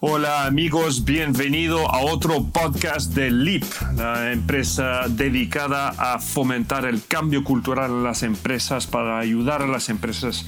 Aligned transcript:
Hola 0.00 0.46
amigos, 0.46 1.04
bienvenido 1.04 1.90
a 1.92 2.02
otro 2.02 2.44
podcast 2.52 3.14
de 3.14 3.32
LEAP, 3.32 3.64
la 3.96 4.30
empresa 4.30 5.08
dedicada 5.08 5.88
a 5.88 6.20
fomentar 6.20 6.84
el 6.84 7.04
cambio 7.04 7.42
cultural 7.42 7.90
en 7.90 8.04
las 8.04 8.22
empresas 8.22 8.86
para 8.86 9.18
ayudar 9.18 9.62
a 9.62 9.66
las 9.66 9.88
empresas 9.88 10.46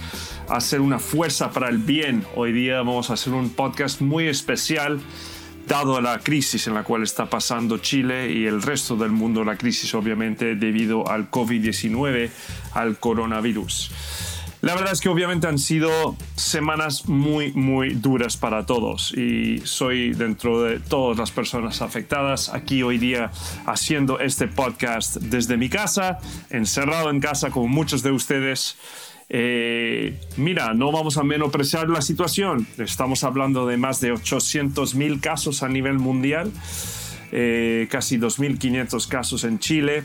a 0.49 0.61
ser 0.61 0.81
una 0.81 1.01
fuerza 1.01 1.51
para 1.51 1.69
el 1.69 1.79
bien. 1.79 2.25
Hoy 2.37 2.53
día 2.53 2.77
vamos 2.77 3.11
a 3.11 3.15
hacer 3.15 3.33
un 3.33 3.51
podcast 3.51 4.01
muy 4.01 4.29
especial 4.29 5.01
dado 5.67 6.01
la 6.01 6.21
crisis 6.21 6.69
en 6.69 6.75
la 6.75 6.85
cual 6.85 7.03
está 7.03 7.29
pasando 7.29 7.79
Chile 7.79 8.33
y 8.33 8.47
el 8.47 8.63
resto 8.63 8.95
del 8.95 9.11
mundo, 9.11 9.43
la 9.43 9.57
crisis 9.57 9.93
obviamente 9.95 10.55
debido 10.55 11.09
al 11.09 11.29
COVID-19, 11.29 12.31
al 12.75 12.99
coronavirus. 13.01 13.91
La 14.63 14.75
verdad 14.75 14.93
es 14.93 15.01
que 15.01 15.09
obviamente 15.09 15.47
han 15.47 15.59
sido 15.59 16.17
semanas 16.37 17.09
muy, 17.09 17.53
muy 17.53 17.95
duras 17.95 18.37
para 18.37 18.67
todos 18.67 19.17
y 19.17 19.63
soy 19.65 20.13
dentro 20.13 20.63
de 20.63 20.81
todas 20.81 21.17
las 21.17 21.31
personas 21.31 21.81
afectadas 21.81 22.51
aquí 22.51 22.83
hoy 22.83 22.99
día 22.99 23.31
haciendo 23.65 24.21
este 24.21 24.49
podcast 24.49 25.17
desde 25.17 25.57
mi 25.57 25.71
casa, 25.71 26.19
encerrado 26.51 27.09
en 27.09 27.21
casa 27.21 27.51
como 27.51 27.69
muchos 27.69 28.03
de 28.03 28.13
ustedes. 28.13 28.77
Eh, 29.31 30.21
mira, 30.37 30.75
no 30.75 30.93
vamos 30.93 31.17
a 31.17 31.23
menospreciar 31.23 31.89
la 31.89 32.03
situación. 32.03 32.67
Estamos 32.77 33.25
hablando 33.25 33.67
de 33.67 33.79
más 33.79 34.03
de 34.03 34.13
800 34.13 34.95
mil 34.95 35.21
casos 35.21 35.63
a 35.63 35.69
nivel 35.69 35.99
mundial, 35.99 36.53
eh, 37.33 37.89
casi 37.91 38.19
2.500 38.19 39.09
casos 39.09 39.45
en 39.45 39.59
Chile. 39.59 40.05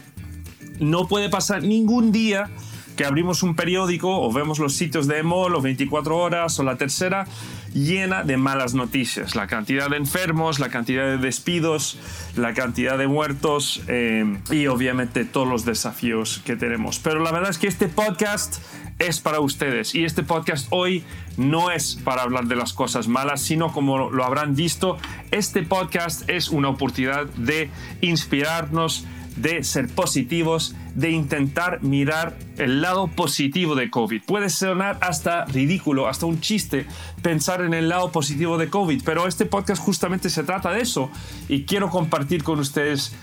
No 0.80 1.10
puede 1.10 1.28
pasar 1.28 1.62
ningún 1.62 2.14
día 2.14 2.50
que 2.96 3.06
abrimos 3.06 3.44
un 3.44 3.56
periódico 3.56 4.22
o 4.22 4.32
vemos 4.32 4.60
los 4.60 4.74
sitios 4.74 5.08
de 5.08 5.20
EMOL 5.20 5.56
o 5.56 5.62
24 5.62 6.18
horas 6.18 6.60
o 6.60 6.64
la 6.64 6.78
tercera 6.78 7.28
llena 7.74 8.24
de 8.24 8.38
malas 8.38 8.74
noticias. 8.74 9.36
La 9.36 9.48
cantidad 9.48 9.90
de 9.90 9.98
enfermos, 9.98 10.60
la 10.60 10.70
cantidad 10.70 11.06
de 11.06 11.18
despidos, 11.18 12.00
la 12.36 12.54
cantidad 12.54 12.98
de 12.98 13.08
muertos 13.08 13.84
eh, 13.88 14.38
y 14.50 14.68
obviamente 14.68 15.26
todos 15.26 15.48
los 15.48 15.66
desafíos 15.66 16.42
que 16.46 16.56
tenemos. 16.56 17.00
Pero 17.00 17.20
la 17.20 17.32
verdad 17.32 17.50
es 17.50 17.58
que 17.58 17.68
este 17.68 17.88
podcast 17.88 18.62
es 18.98 19.20
para 19.20 19.42
ustedes 19.42 19.94
y 19.94 20.06
este 20.06 20.24
podcast 20.24 20.68
hoy 20.70 21.04
no 21.36 21.70
es 21.70 21.96
para 22.04 22.22
hablar 22.22 22.46
de 22.46 22.56
las 22.56 22.72
cosas 22.72 23.10
malas, 23.10 23.42
sino 23.42 23.74
como 23.74 24.10
lo 24.10 24.24
habrán 24.24 24.56
visto, 24.56 24.98
este 25.32 25.64
podcast 25.64 26.30
es 26.30 26.50
una 26.50 26.70
oportunidad 26.70 27.26
de 27.26 27.70
inspirarnos 28.00 29.06
de 29.36 29.64
ser 29.64 29.90
positivos, 29.90 30.76
de 30.96 31.12
intentar 31.12 31.84
mirar 31.84 32.38
el 32.58 32.82
lado 32.82 33.08
positivo 33.08 33.76
de 33.76 33.90
COVID. 33.90 34.24
Puede 34.26 34.50
sonar 34.50 34.98
hasta 35.02 35.46
ridículo, 35.46 36.08
hasta 36.08 36.26
un 36.26 36.40
chiste 36.40 36.88
pensar 37.22 37.62
en 37.62 37.74
el 37.74 37.90
lado 37.90 38.12
positivo 38.12 38.58
de 38.58 38.70
COVID, 38.70 39.04
pero 39.04 39.28
este 39.28 39.46
podcast 39.46 39.82
justamente 39.82 40.30
se 40.30 40.44
trata 40.44 40.72
de 40.72 40.82
eso 40.82 41.12
y 41.48 41.64
quiero 41.66 41.90
compartir 41.90 42.44
con 42.44 42.60
ustedes 42.60 43.14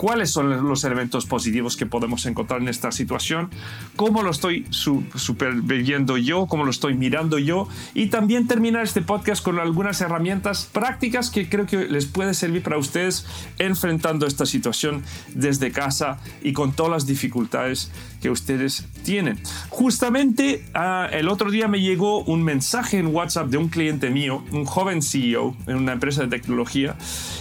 cuáles 0.00 0.30
son 0.30 0.66
los 0.66 0.84
elementos 0.84 1.26
positivos 1.26 1.76
que 1.76 1.84
podemos 1.84 2.24
encontrar 2.24 2.62
en 2.62 2.68
esta 2.68 2.90
situación, 2.90 3.50
cómo 3.96 4.22
lo 4.22 4.30
estoy 4.30 4.64
superviviendo 4.70 6.16
yo, 6.16 6.46
cómo 6.46 6.64
lo 6.64 6.70
estoy 6.70 6.94
mirando 6.94 7.38
yo 7.38 7.68
y 7.92 8.06
también 8.06 8.46
terminar 8.46 8.82
este 8.82 9.02
podcast 9.02 9.44
con 9.44 9.58
algunas 9.58 10.00
herramientas 10.00 10.70
prácticas 10.72 11.28
que 11.28 11.50
creo 11.50 11.66
que 11.66 11.84
les 11.84 12.06
puede 12.06 12.32
servir 12.32 12.62
para 12.62 12.78
ustedes 12.78 13.26
enfrentando 13.58 14.26
esta 14.26 14.46
situación 14.46 15.02
desde 15.34 15.70
casa 15.70 16.18
y 16.42 16.54
con 16.54 16.72
todas 16.72 16.92
las 16.92 17.06
dificultades 17.06 17.92
que 18.22 18.30
ustedes 18.30 18.86
tienen. 19.04 19.38
Justamente 19.68 20.64
ah, 20.72 21.08
el 21.12 21.28
otro 21.28 21.50
día 21.50 21.68
me 21.68 21.82
llegó 21.82 22.22
un 22.24 22.42
mensaje 22.42 22.98
en 22.98 23.08
WhatsApp 23.08 23.48
de 23.48 23.58
un 23.58 23.68
cliente 23.68 24.08
mío, 24.08 24.44
un 24.50 24.64
joven 24.64 25.02
CEO 25.02 25.54
en 25.66 25.76
una 25.76 25.92
empresa 25.92 26.22
de 26.22 26.28
tecnología, 26.28 26.96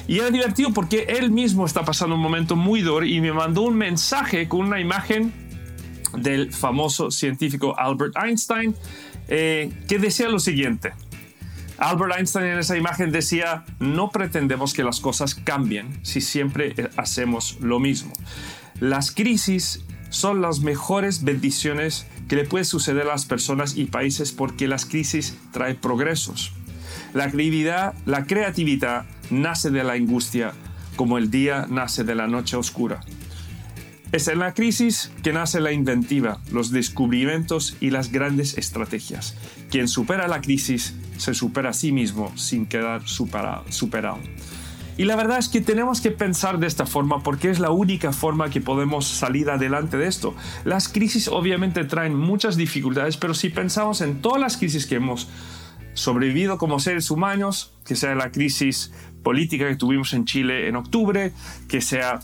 y 0.09 0.19
era 0.19 0.29
divertido 0.29 0.73
porque 0.73 1.05
él 1.07 1.31
mismo 1.31 1.65
está 1.65 1.85
pasando 1.85 2.15
un 2.15 2.21
momento 2.21 2.48
muy 2.55 2.81
duro 2.81 3.05
y 3.05 3.21
me 3.21 3.33
mandó 3.33 3.61
un 3.61 3.77
mensaje 3.77 4.47
con 4.47 4.61
una 4.61 4.79
imagen 4.79 5.33
del 6.17 6.51
famoso 6.53 7.11
científico 7.11 7.77
Albert 7.77 8.15
Einstein 8.17 8.75
eh, 9.27 9.71
que 9.87 9.99
decía 9.99 10.29
lo 10.29 10.39
siguiente. 10.39 10.93
Albert 11.77 12.17
Einstein 12.17 12.45
en 12.45 12.59
esa 12.59 12.75
imagen 12.77 13.11
decía, 13.11 13.63
no 13.79 14.09
pretendemos 14.09 14.73
que 14.73 14.83
las 14.83 14.99
cosas 14.99 15.35
cambien 15.35 15.99
si 16.01 16.19
siempre 16.19 16.73
eh, 16.75 16.89
hacemos 16.97 17.57
lo 17.61 17.79
mismo. 17.79 18.11
Las 18.79 19.11
crisis 19.11 19.83
son 20.09 20.41
las 20.41 20.59
mejores 20.59 21.23
bendiciones 21.23 22.07
que 22.27 22.35
le 22.35 22.43
puede 22.43 22.65
suceder 22.65 23.03
a 23.03 23.11
las 23.11 23.25
personas 23.25 23.77
y 23.77 23.85
países 23.85 24.31
porque 24.31 24.67
las 24.67 24.85
crisis 24.85 25.37
traen 25.51 25.77
progresos. 25.77 26.53
La 27.13 27.29
creatividad, 27.31 27.93
la 28.05 28.25
creatividad 28.25 29.05
nace 29.29 29.71
de 29.71 29.83
la 29.83 29.93
angustia, 29.93 30.53
como 30.99 31.17
el 31.17 31.31
día 31.31 31.65
nace 31.69 32.03
de 32.03 32.13
la 32.13 32.27
noche 32.27 32.57
oscura. 32.57 32.99
Es 34.11 34.27
en 34.27 34.39
la 34.39 34.53
crisis 34.53 35.13
que 35.23 35.31
nace 35.31 35.61
la 35.61 35.71
inventiva, 35.71 36.41
los 36.51 36.71
descubrimientos 36.71 37.77
y 37.79 37.91
las 37.91 38.11
grandes 38.11 38.57
estrategias. 38.57 39.33
Quien 39.71 39.87
supera 39.87 40.27
la 40.27 40.41
crisis 40.41 40.93
se 41.15 41.33
supera 41.33 41.69
a 41.69 41.73
sí 41.73 41.93
mismo 41.93 42.35
sin 42.35 42.65
quedar 42.65 43.07
superado. 43.07 44.19
Y 44.97 45.05
la 45.05 45.15
verdad 45.15 45.37
es 45.37 45.47
que 45.47 45.61
tenemos 45.61 46.01
que 46.01 46.11
pensar 46.11 46.59
de 46.59 46.67
esta 46.67 46.85
forma 46.85 47.23
porque 47.23 47.49
es 47.49 47.59
la 47.59 47.71
única 47.71 48.11
forma 48.11 48.49
que 48.49 48.59
podemos 48.59 49.07
salir 49.07 49.49
adelante 49.49 49.95
de 49.95 50.07
esto. 50.07 50.35
Las 50.65 50.89
crisis 50.89 51.29
obviamente 51.29 51.85
traen 51.85 52.13
muchas 52.13 52.57
dificultades, 52.57 53.15
pero 53.15 53.33
si 53.33 53.47
pensamos 53.47 54.01
en 54.01 54.21
todas 54.21 54.41
las 54.41 54.57
crisis 54.57 54.85
que 54.85 54.95
hemos 54.95 55.29
sobrevivido 55.93 56.57
como 56.57 56.79
seres 56.79 57.09
humanos, 57.09 57.71
que 57.85 57.95
sea 57.95 58.15
la 58.15 58.31
crisis 58.31 58.91
política 59.29 59.67
que 59.67 59.75
tuvimos 59.75 60.11
en 60.13 60.25
Chile 60.25 60.67
en 60.67 60.75
octubre, 60.75 61.33
que 61.67 61.81
sea 61.81 62.19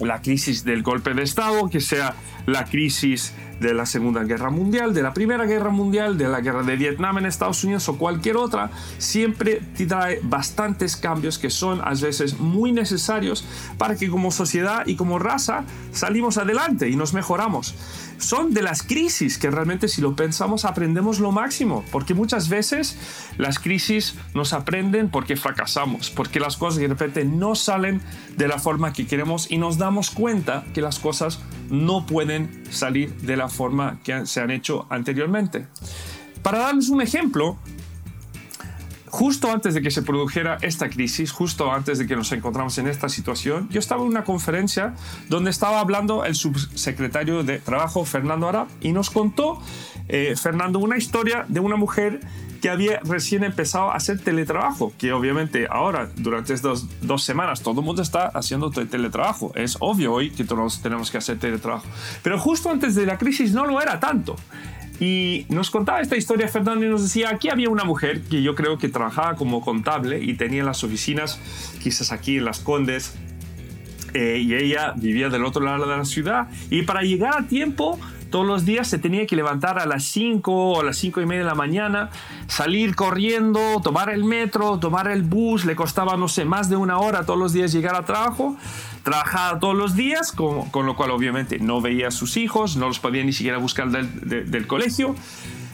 la 0.00 0.20
crisis 0.22 0.64
del 0.64 0.82
golpe 0.82 1.14
de 1.14 1.22
Estado, 1.22 1.70
que 1.70 1.80
sea 1.80 2.16
la 2.46 2.64
crisis 2.64 3.32
de 3.60 3.74
la 3.74 3.86
Segunda 3.86 4.22
Guerra 4.24 4.50
Mundial, 4.50 4.94
de 4.94 5.02
la 5.02 5.14
Primera 5.14 5.44
Guerra 5.44 5.70
Mundial, 5.70 6.18
de 6.18 6.28
la 6.28 6.40
Guerra 6.40 6.62
de 6.62 6.76
Vietnam 6.76 7.18
en 7.18 7.26
Estados 7.26 7.64
Unidos 7.64 7.88
o 7.88 7.96
cualquier 7.96 8.36
otra, 8.36 8.70
siempre 8.98 9.62
trae 9.88 10.20
bastantes 10.22 10.96
cambios 10.96 11.38
que 11.38 11.50
son 11.50 11.80
a 11.82 11.94
veces 11.94 12.38
muy 12.38 12.72
necesarios 12.72 13.44
para 13.78 13.96
que 13.96 14.08
como 14.08 14.30
sociedad 14.30 14.86
y 14.86 14.96
como 14.96 15.18
raza 15.18 15.64
salimos 15.92 16.38
adelante 16.38 16.88
y 16.88 16.96
nos 16.96 17.14
mejoramos. 17.14 17.74
Son 18.18 18.54
de 18.54 18.62
las 18.62 18.82
crisis 18.82 19.36
que 19.36 19.50
realmente 19.50 19.88
si 19.88 20.00
lo 20.00 20.16
pensamos 20.16 20.64
aprendemos 20.64 21.20
lo 21.20 21.32
máximo, 21.32 21.84
porque 21.92 22.14
muchas 22.14 22.48
veces 22.48 22.96
las 23.36 23.58
crisis 23.58 24.14
nos 24.34 24.52
aprenden 24.52 25.10
porque 25.10 25.36
fracasamos, 25.36 26.10
porque 26.10 26.40
las 26.40 26.56
cosas 26.56 26.80
de 26.80 26.88
repente 26.88 27.24
no 27.24 27.54
salen 27.54 28.00
de 28.36 28.48
la 28.48 28.58
forma 28.58 28.92
que 28.92 29.06
queremos 29.06 29.50
y 29.50 29.58
nos 29.58 29.76
damos 29.76 30.10
cuenta 30.10 30.64
que 30.72 30.80
las 30.80 30.98
cosas 30.98 31.40
no 31.70 32.06
pueden 32.06 32.64
salir 32.70 33.14
de 33.16 33.36
la 33.36 33.48
forma 33.48 34.00
que 34.04 34.26
se 34.26 34.40
han 34.40 34.50
hecho 34.50 34.86
anteriormente. 34.90 35.66
Para 36.42 36.58
darles 36.58 36.88
un 36.88 37.00
ejemplo, 37.00 37.58
justo 39.06 39.50
antes 39.50 39.74
de 39.74 39.82
que 39.82 39.90
se 39.90 40.02
produjera 40.02 40.58
esta 40.62 40.88
crisis, 40.88 41.32
justo 41.32 41.72
antes 41.72 41.98
de 41.98 42.06
que 42.06 42.16
nos 42.16 42.30
encontramos 42.32 42.76
en 42.78 42.86
esta 42.86 43.08
situación, 43.08 43.68
yo 43.70 43.80
estaba 43.80 44.02
en 44.02 44.08
una 44.08 44.24
conferencia 44.24 44.94
donde 45.28 45.50
estaba 45.50 45.80
hablando 45.80 46.24
el 46.24 46.34
subsecretario 46.34 47.42
de 47.42 47.58
Trabajo, 47.58 48.04
Fernando 48.04 48.48
Arab, 48.48 48.68
y 48.80 48.92
nos 48.92 49.10
contó, 49.10 49.60
eh, 50.08 50.34
Fernando, 50.36 50.78
una 50.78 50.96
historia 50.98 51.46
de 51.48 51.60
una 51.60 51.76
mujer 51.76 52.20
que 52.56 52.70
había 52.70 53.00
recién 53.04 53.44
empezado 53.44 53.90
a 53.90 53.96
hacer 53.96 54.20
teletrabajo, 54.20 54.92
que 54.98 55.12
obviamente 55.12 55.66
ahora, 55.70 56.10
durante 56.16 56.54
estas 56.54 56.86
dos 57.00 57.22
semanas, 57.22 57.62
todo 57.62 57.80
el 57.80 57.86
mundo 57.86 58.02
está 58.02 58.26
haciendo 58.26 58.70
teletrabajo. 58.70 59.52
Es 59.54 59.76
obvio 59.80 60.12
hoy 60.12 60.30
que 60.30 60.44
todos 60.44 60.82
tenemos 60.82 61.10
que 61.10 61.18
hacer 61.18 61.38
teletrabajo. 61.38 61.86
Pero 62.22 62.38
justo 62.38 62.70
antes 62.70 62.94
de 62.94 63.06
la 63.06 63.18
crisis 63.18 63.52
no 63.52 63.66
lo 63.66 63.80
era 63.80 64.00
tanto. 64.00 64.36
Y 64.98 65.44
nos 65.48 65.70
contaba 65.70 66.00
esta 66.00 66.16
historia 66.16 66.48
Fernando 66.48 66.86
y 66.86 66.88
nos 66.88 67.02
decía, 67.02 67.30
aquí 67.30 67.50
había 67.50 67.68
una 67.68 67.84
mujer 67.84 68.22
que 68.22 68.42
yo 68.42 68.54
creo 68.54 68.78
que 68.78 68.88
trabajaba 68.88 69.36
como 69.36 69.60
contable 69.60 70.22
y 70.22 70.34
tenía 70.34 70.64
las 70.64 70.82
oficinas 70.84 71.38
quizás 71.82 72.12
aquí 72.12 72.38
en 72.38 72.44
Las 72.44 72.60
Condes. 72.60 73.14
Eh, 74.14 74.38
y 74.38 74.54
ella 74.54 74.94
vivía 74.96 75.28
del 75.28 75.44
otro 75.44 75.62
lado 75.62 75.86
de 75.86 75.96
la 75.96 76.04
ciudad. 76.06 76.48
Y 76.70 76.82
para 76.82 77.02
llegar 77.02 77.36
a 77.36 77.46
tiempo 77.46 77.98
todos 78.30 78.46
los 78.46 78.64
días 78.64 78.88
se 78.88 78.98
tenía 78.98 79.26
que 79.26 79.36
levantar 79.36 79.78
a 79.78 79.86
las 79.86 80.04
5 80.04 80.52
o 80.52 80.80
a 80.80 80.84
las 80.84 80.96
5 80.98 81.20
y 81.20 81.26
media 81.26 81.42
de 81.42 81.48
la 81.48 81.54
mañana, 81.54 82.10
salir 82.48 82.94
corriendo, 82.94 83.80
tomar 83.82 84.10
el 84.10 84.24
metro, 84.24 84.78
tomar 84.78 85.08
el 85.08 85.22
bus, 85.22 85.64
le 85.64 85.76
costaba, 85.76 86.16
no 86.16 86.28
sé, 86.28 86.44
más 86.44 86.68
de 86.68 86.76
una 86.76 86.98
hora 86.98 87.24
todos 87.24 87.38
los 87.38 87.52
días 87.52 87.72
llegar 87.72 87.94
al 87.94 88.04
trabajo, 88.04 88.56
trabajaba 89.02 89.58
todos 89.58 89.76
los 89.76 89.94
días, 89.94 90.32
con, 90.32 90.86
lo 90.86 90.96
cual 90.96 91.10
obviamente 91.10 91.58
no 91.58 91.80
veía 91.80 92.08
a 92.08 92.10
sus 92.10 92.36
hijos, 92.36 92.76
no 92.76 92.88
los 92.88 92.98
podía 92.98 93.24
ni 93.24 93.32
siquiera 93.32 93.58
buscar 93.58 93.90
del, 93.90 94.50
del, 94.50 94.66
colegio. 94.66 95.14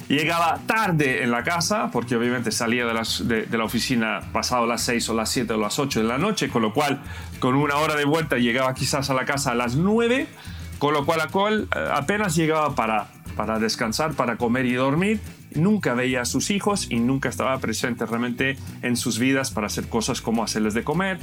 Llegaba 0.09 0.59
tarde 0.67 1.23
en 1.23 1.31
la 1.31 1.43
casa, 1.43 1.91
porque 1.91 2.17
obviamente 2.17 2.53
salía 2.53 2.85
de, 2.85 2.93
las, 2.93 3.27
de, 3.27 3.47
de, 3.47 3.59
la 3.59 3.65
oficina 3.65 4.21
pasado 4.33 4.67
las 4.67 4.83
6 4.83 5.09
o 5.09 5.15
las 5.15 5.31
7 5.31 5.55
o 5.55 5.57
las 5.57 5.79
8 5.79 6.03
de 6.03 6.07
la 6.07 6.19
noche, 6.19 6.51
con 6.51 6.61
lo 6.61 6.75
cual 6.75 7.01
con 7.39 7.55
una 7.55 7.77
hora 7.77 7.97
de 7.97 8.05
vuelta 8.05 8.37
llegaba 8.37 8.75
quizás 8.75 9.09
a 9.09 9.15
la 9.15 9.25
casa 9.25 9.53
a 9.53 9.55
las 9.55 9.77
9 9.77 10.27
con 10.83 10.95
lo 10.95 11.07
cual, 11.07 11.21
cual 11.31 11.69
eh, 11.77 11.89
apenas 11.95 12.35
llegaba 12.35 12.75
para, 12.75 13.07
para 13.37 13.61
descansar, 13.61 14.15
para 14.15 14.37
comer 14.37 14.67
y 14.67 14.73
dormir 14.73 15.21
nunca 15.55 15.95
veía 15.95 16.23
a 16.23 16.25
sus 16.25 16.51
hijos 16.51 16.87
y 16.91 16.99
nunca 16.99 17.29
estaba 17.29 17.59
presente 17.59 18.07
realmente 18.07 18.57
en 18.83 18.97
sus 18.97 19.19
vidas 19.19 19.51
para 19.51 19.67
hacer 19.67 19.89
cosas 19.89 20.21
como 20.21 20.43
hacerles 20.43 20.75
de 20.75 20.85
comer 20.85 21.19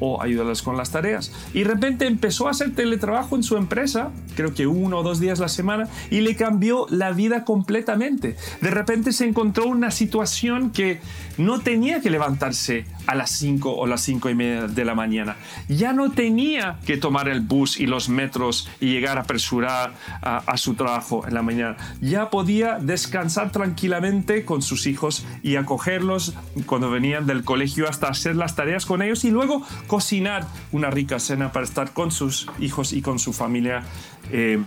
o 0.00 0.20
ayudarles 0.20 0.62
con 0.62 0.76
las 0.76 0.90
tareas. 0.90 1.32
Y 1.52 1.60
de 1.60 1.70
repente 1.70 2.06
empezó 2.06 2.48
a 2.48 2.50
hacer 2.50 2.74
teletrabajo 2.74 3.36
en 3.36 3.42
su 3.42 3.56
empresa, 3.56 4.10
creo 4.34 4.52
que 4.52 4.66
uno 4.66 4.98
o 4.98 5.02
dos 5.02 5.20
días 5.20 5.38
la 5.38 5.48
semana, 5.48 5.88
y 6.10 6.20
le 6.22 6.34
cambió 6.34 6.86
la 6.90 7.12
vida 7.12 7.44
completamente. 7.44 8.36
De 8.60 8.70
repente 8.70 9.12
se 9.12 9.26
encontró 9.26 9.66
una 9.66 9.90
situación 9.90 10.70
que 10.70 11.00
no 11.38 11.60
tenía 11.60 12.00
que 12.00 12.10
levantarse 12.10 12.84
a 13.06 13.14
las 13.14 13.30
5 13.30 13.74
o 13.74 13.86
las 13.86 14.02
5 14.02 14.30
y 14.30 14.34
media 14.34 14.66
de 14.66 14.84
la 14.84 14.94
mañana. 14.94 15.36
Ya 15.68 15.92
no 15.92 16.10
tenía 16.10 16.78
que 16.86 16.96
tomar 16.96 17.28
el 17.28 17.40
bus 17.40 17.78
y 17.78 17.86
los 17.86 18.08
metros 18.08 18.68
y 18.80 18.92
llegar 18.92 19.18
apresurar 19.18 19.94
a, 20.22 20.38
a 20.38 20.56
su 20.56 20.74
trabajo 20.74 21.26
en 21.26 21.34
la 21.34 21.42
mañana. 21.42 21.76
Ya 22.00 22.30
podía 22.30 22.78
descansar 22.78 23.50
tranquilamente 23.50 24.44
con 24.44 24.62
sus 24.62 24.86
hijos 24.86 25.24
y 25.42 25.56
acogerlos 25.56 26.34
cuando 26.66 26.90
venían 26.90 27.26
del 27.26 27.44
colegio 27.44 27.88
hasta 27.88 28.08
hacer 28.08 28.36
las 28.36 28.54
tareas 28.54 28.86
con 28.86 29.02
ellos 29.02 29.24
y 29.24 29.30
luego 29.30 29.66
cocinar 29.86 30.46
una 30.70 30.90
rica 30.90 31.18
cena 31.18 31.52
para 31.52 31.64
estar 31.64 31.92
con 31.92 32.10
sus 32.10 32.46
hijos 32.60 32.92
y 32.92 33.02
con 33.02 33.18
su 33.18 33.32
familia. 33.32 33.82
Eh, 34.30 34.62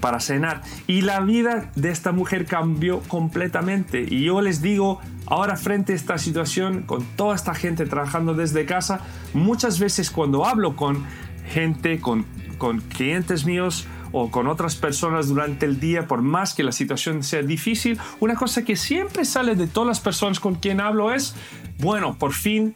para 0.00 0.20
cenar. 0.20 0.62
Y 0.86 1.02
la 1.02 1.20
vida 1.20 1.70
de 1.74 1.90
esta 1.90 2.12
mujer 2.12 2.46
cambió 2.46 3.00
completamente. 3.00 4.04
Y 4.08 4.24
yo 4.24 4.40
les 4.40 4.62
digo, 4.62 5.00
ahora 5.26 5.56
frente 5.56 5.92
a 5.92 5.96
esta 5.96 6.18
situación, 6.18 6.82
con 6.82 7.04
toda 7.16 7.34
esta 7.34 7.54
gente 7.54 7.86
trabajando 7.86 8.34
desde 8.34 8.64
casa, 8.64 9.00
muchas 9.34 9.78
veces 9.78 10.10
cuando 10.10 10.46
hablo 10.46 10.76
con 10.76 11.04
gente, 11.50 12.00
con, 12.00 12.26
con 12.58 12.80
clientes 12.80 13.44
míos, 13.44 13.86
o 14.12 14.30
con 14.30 14.46
otras 14.46 14.76
personas 14.76 15.28
durante 15.28 15.66
el 15.66 15.80
día, 15.80 16.06
por 16.06 16.22
más 16.22 16.54
que 16.54 16.62
la 16.62 16.72
situación 16.72 17.22
sea 17.22 17.42
difícil, 17.42 17.98
una 18.20 18.34
cosa 18.34 18.64
que 18.64 18.76
siempre 18.76 19.24
sale 19.24 19.54
de 19.54 19.66
todas 19.66 19.86
las 19.86 20.00
personas 20.00 20.40
con 20.40 20.54
quien 20.54 20.80
hablo 20.80 21.12
es, 21.12 21.34
bueno, 21.78 22.16
por 22.18 22.32
fin 22.32 22.74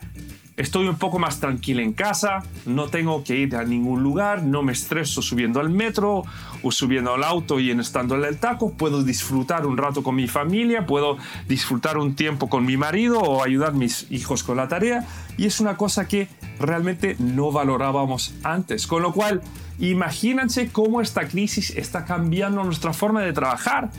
estoy 0.62 0.86
un 0.86 0.96
poco 0.96 1.18
más 1.18 1.40
tranquila 1.40 1.82
en 1.82 1.92
casa, 1.92 2.44
no 2.66 2.86
tengo 2.86 3.24
que 3.24 3.36
ir 3.36 3.56
a 3.56 3.64
ningún 3.64 4.02
lugar, 4.02 4.44
no 4.44 4.62
me 4.62 4.72
estreso 4.72 5.20
subiendo 5.20 5.58
al 5.58 5.70
metro 5.70 6.22
o 6.62 6.70
subiendo 6.70 7.12
al 7.14 7.24
auto 7.24 7.58
y 7.58 7.72
en 7.72 7.80
estando 7.80 8.14
en 8.14 8.24
el 8.24 8.38
taco, 8.38 8.72
puedo 8.72 9.02
disfrutar 9.02 9.66
un 9.66 9.76
rato 9.76 10.04
con 10.04 10.14
mi 10.14 10.28
familia, 10.28 10.86
puedo 10.86 11.18
disfrutar 11.48 11.98
un 11.98 12.14
tiempo 12.14 12.48
con 12.48 12.64
mi 12.64 12.76
marido 12.76 13.18
o 13.20 13.42
ayudar 13.42 13.70
a 13.70 13.72
mis 13.72 14.06
hijos 14.10 14.44
con 14.44 14.56
la 14.56 14.68
tarea. 14.68 15.04
Y 15.36 15.46
es 15.46 15.58
una 15.58 15.76
cosa 15.76 16.06
que 16.06 16.28
realmente 16.60 17.16
no 17.18 17.50
valorábamos 17.50 18.32
antes, 18.44 18.86
con 18.86 19.02
lo 19.02 19.12
cual 19.12 19.42
imagínense 19.80 20.70
cómo 20.70 21.00
esta 21.00 21.26
crisis 21.26 21.70
está 21.70 22.04
cambiando 22.04 22.62
nuestra 22.62 22.92
forma 22.92 23.22
de 23.22 23.32
trabajar, 23.32 23.90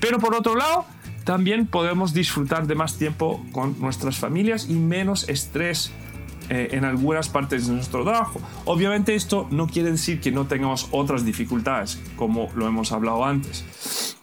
pero 0.00 0.18
por 0.18 0.34
otro 0.34 0.56
lado, 0.56 0.84
también 1.28 1.66
podemos 1.66 2.14
disfrutar 2.14 2.66
de 2.66 2.74
más 2.74 2.96
tiempo 2.96 3.44
con 3.52 3.78
nuestras 3.80 4.16
familias 4.16 4.66
y 4.70 4.72
menos 4.72 5.28
estrés 5.28 5.92
eh, 6.50 6.68
en 6.72 6.84
algunas 6.84 7.28
partes 7.28 7.66
de 7.66 7.74
nuestro 7.74 8.04
trabajo. 8.04 8.40
Obviamente 8.64 9.14
esto 9.14 9.46
no 9.50 9.66
quiere 9.66 9.90
decir 9.90 10.20
que 10.20 10.32
no 10.32 10.46
tengamos 10.46 10.88
otras 10.92 11.24
dificultades, 11.24 12.00
como 12.16 12.48
lo 12.54 12.66
hemos 12.66 12.92
hablado 12.92 13.24
antes. 13.24 14.16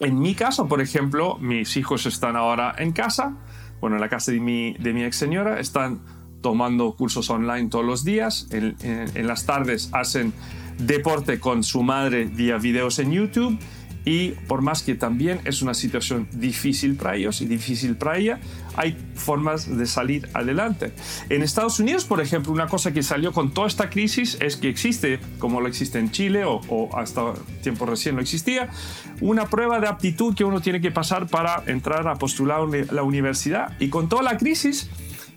En 0.00 0.18
mi 0.18 0.34
caso, 0.34 0.68
por 0.68 0.80
ejemplo, 0.80 1.38
mis 1.38 1.76
hijos 1.76 2.06
están 2.06 2.36
ahora 2.36 2.74
en 2.78 2.92
casa, 2.92 3.36
bueno, 3.80 3.96
en 3.96 4.02
la 4.02 4.08
casa 4.08 4.32
de 4.32 4.40
mi, 4.40 4.76
ex 4.78 5.16
señora, 5.16 5.60
están 5.60 6.00
tomando 6.42 6.94
cursos 6.94 7.28
online 7.30 7.68
todos 7.68 7.84
los 7.84 8.04
días, 8.04 8.46
en, 8.50 8.76
en 8.82 9.26
las 9.26 9.46
tardes 9.46 9.90
hacen 9.92 10.32
deporte 10.78 11.40
con 11.40 11.62
su 11.64 11.82
madre 11.82 12.26
vía 12.26 12.58
videos 12.58 12.98
en 12.98 13.12
YouTube 13.12 13.58
y 14.06 14.30
por 14.46 14.62
más 14.62 14.82
que 14.82 14.94
también 14.94 15.40
es 15.44 15.62
una 15.62 15.74
situación 15.74 16.28
difícil 16.32 16.94
para 16.94 17.16
ellos 17.16 17.42
y 17.42 17.46
difícil 17.46 17.96
para 17.96 18.16
ella, 18.16 18.38
hay 18.76 18.96
formas 19.16 19.76
de 19.76 19.84
salir 19.84 20.28
adelante. 20.32 20.92
En 21.28 21.42
Estados 21.42 21.80
Unidos, 21.80 22.04
por 22.04 22.20
ejemplo, 22.20 22.52
una 22.52 22.68
cosa 22.68 22.92
que 22.92 23.02
salió 23.02 23.32
con 23.32 23.52
toda 23.52 23.66
esta 23.66 23.90
crisis 23.90 24.38
es 24.40 24.56
que 24.56 24.68
existe, 24.68 25.18
como 25.40 25.60
lo 25.60 25.66
existe 25.66 25.98
en 25.98 26.12
Chile 26.12 26.44
o, 26.46 26.88
hasta 26.96 27.34
tiempo 27.62 27.84
recién 27.84 28.14
no 28.14 28.20
existía, 28.20 28.70
una 29.20 29.46
prueba 29.46 29.80
de 29.80 29.88
aptitud 29.88 30.36
que 30.36 30.44
uno 30.44 30.60
tiene 30.60 30.80
que 30.80 30.92
pasar 30.92 31.26
para 31.26 31.64
entrar 31.66 32.06
a 32.06 32.14
postular 32.14 32.60
la 32.92 33.02
universidad. 33.02 33.72
Y 33.80 33.88
con 33.88 34.08
toda 34.08 34.22
la 34.22 34.38
crisis, 34.38 34.88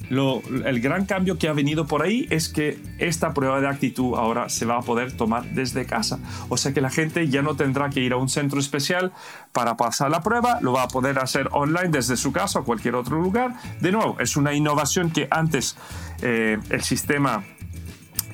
el 0.10 0.82
gran 0.82 1.06
cambio 1.06 1.38
que 1.38 1.48
ha 1.48 1.54
venido 1.54 1.86
por 1.86 2.02
ahí 2.02 2.28
es 2.30 2.50
que 2.50 2.80
esta 2.98 3.34
prueba 3.34 3.62
de 3.62 3.68
actitud 3.68 4.16
ahora 4.16 4.50
se 4.50 4.66
va 4.66 4.78
a 4.78 4.82
poder 4.82 5.12
tomar 5.12 5.46
desde 5.52 5.86
casa. 5.86 6.20
O 6.50 6.58
sea 6.58 6.74
que 6.74 6.82
la 6.82 6.90
gente 6.90 7.28
ya 7.28 7.42
no 7.42 7.56
tendrá 7.56 7.90
que 7.90 8.02
ir 8.02 8.14
a 8.14 8.18
un 8.18 8.30
centro 8.30 8.60
especial 8.60 9.12
para 9.52 9.78
pasar 9.78 10.10
la 10.10 10.22
prueba, 10.22 10.60
lo 10.62 10.74
va 10.74 10.84
a 10.84 10.88
poder 10.88 11.20
hacer 11.20 11.50
online 11.52 11.90
desde 11.90 12.18
su 12.18 12.32
casa 12.32 12.60
o 12.60 12.64
cualquier 12.64 12.96
otro 12.96 13.22
lugar. 13.22 13.54
De 13.82 13.92
nuevo, 13.92 14.18
es 14.20 14.36
una 14.36 14.54
innovación 14.54 15.12
que 15.12 15.28
antes 15.30 15.78
eh, 16.22 16.58
el 16.70 16.82
sistema 16.82 17.44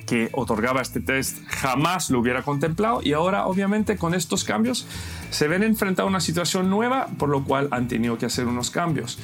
que 0.06 0.30
otorgaba 0.32 0.80
este 0.80 1.00
test 1.00 1.38
jamás 1.48 2.10
lo 2.10 2.20
hubiera 2.20 2.42
contemplado 2.42 3.00
y 3.02 3.12
ahora 3.12 3.46
obviamente 3.46 3.96
con 3.96 4.14
estos 4.14 4.44
cambios 4.44 4.86
se 5.30 5.48
ven 5.48 5.62
enfrentados 5.64 6.08
a 6.08 6.10
una 6.10 6.20
situación 6.20 6.70
nueva 6.70 7.08
por 7.18 7.28
lo 7.28 7.44
cual 7.44 7.68
han 7.72 7.88
tenido 7.88 8.16
que 8.16 8.26
hacer 8.26 8.46
unos 8.46 8.70
cambios. 8.70 9.18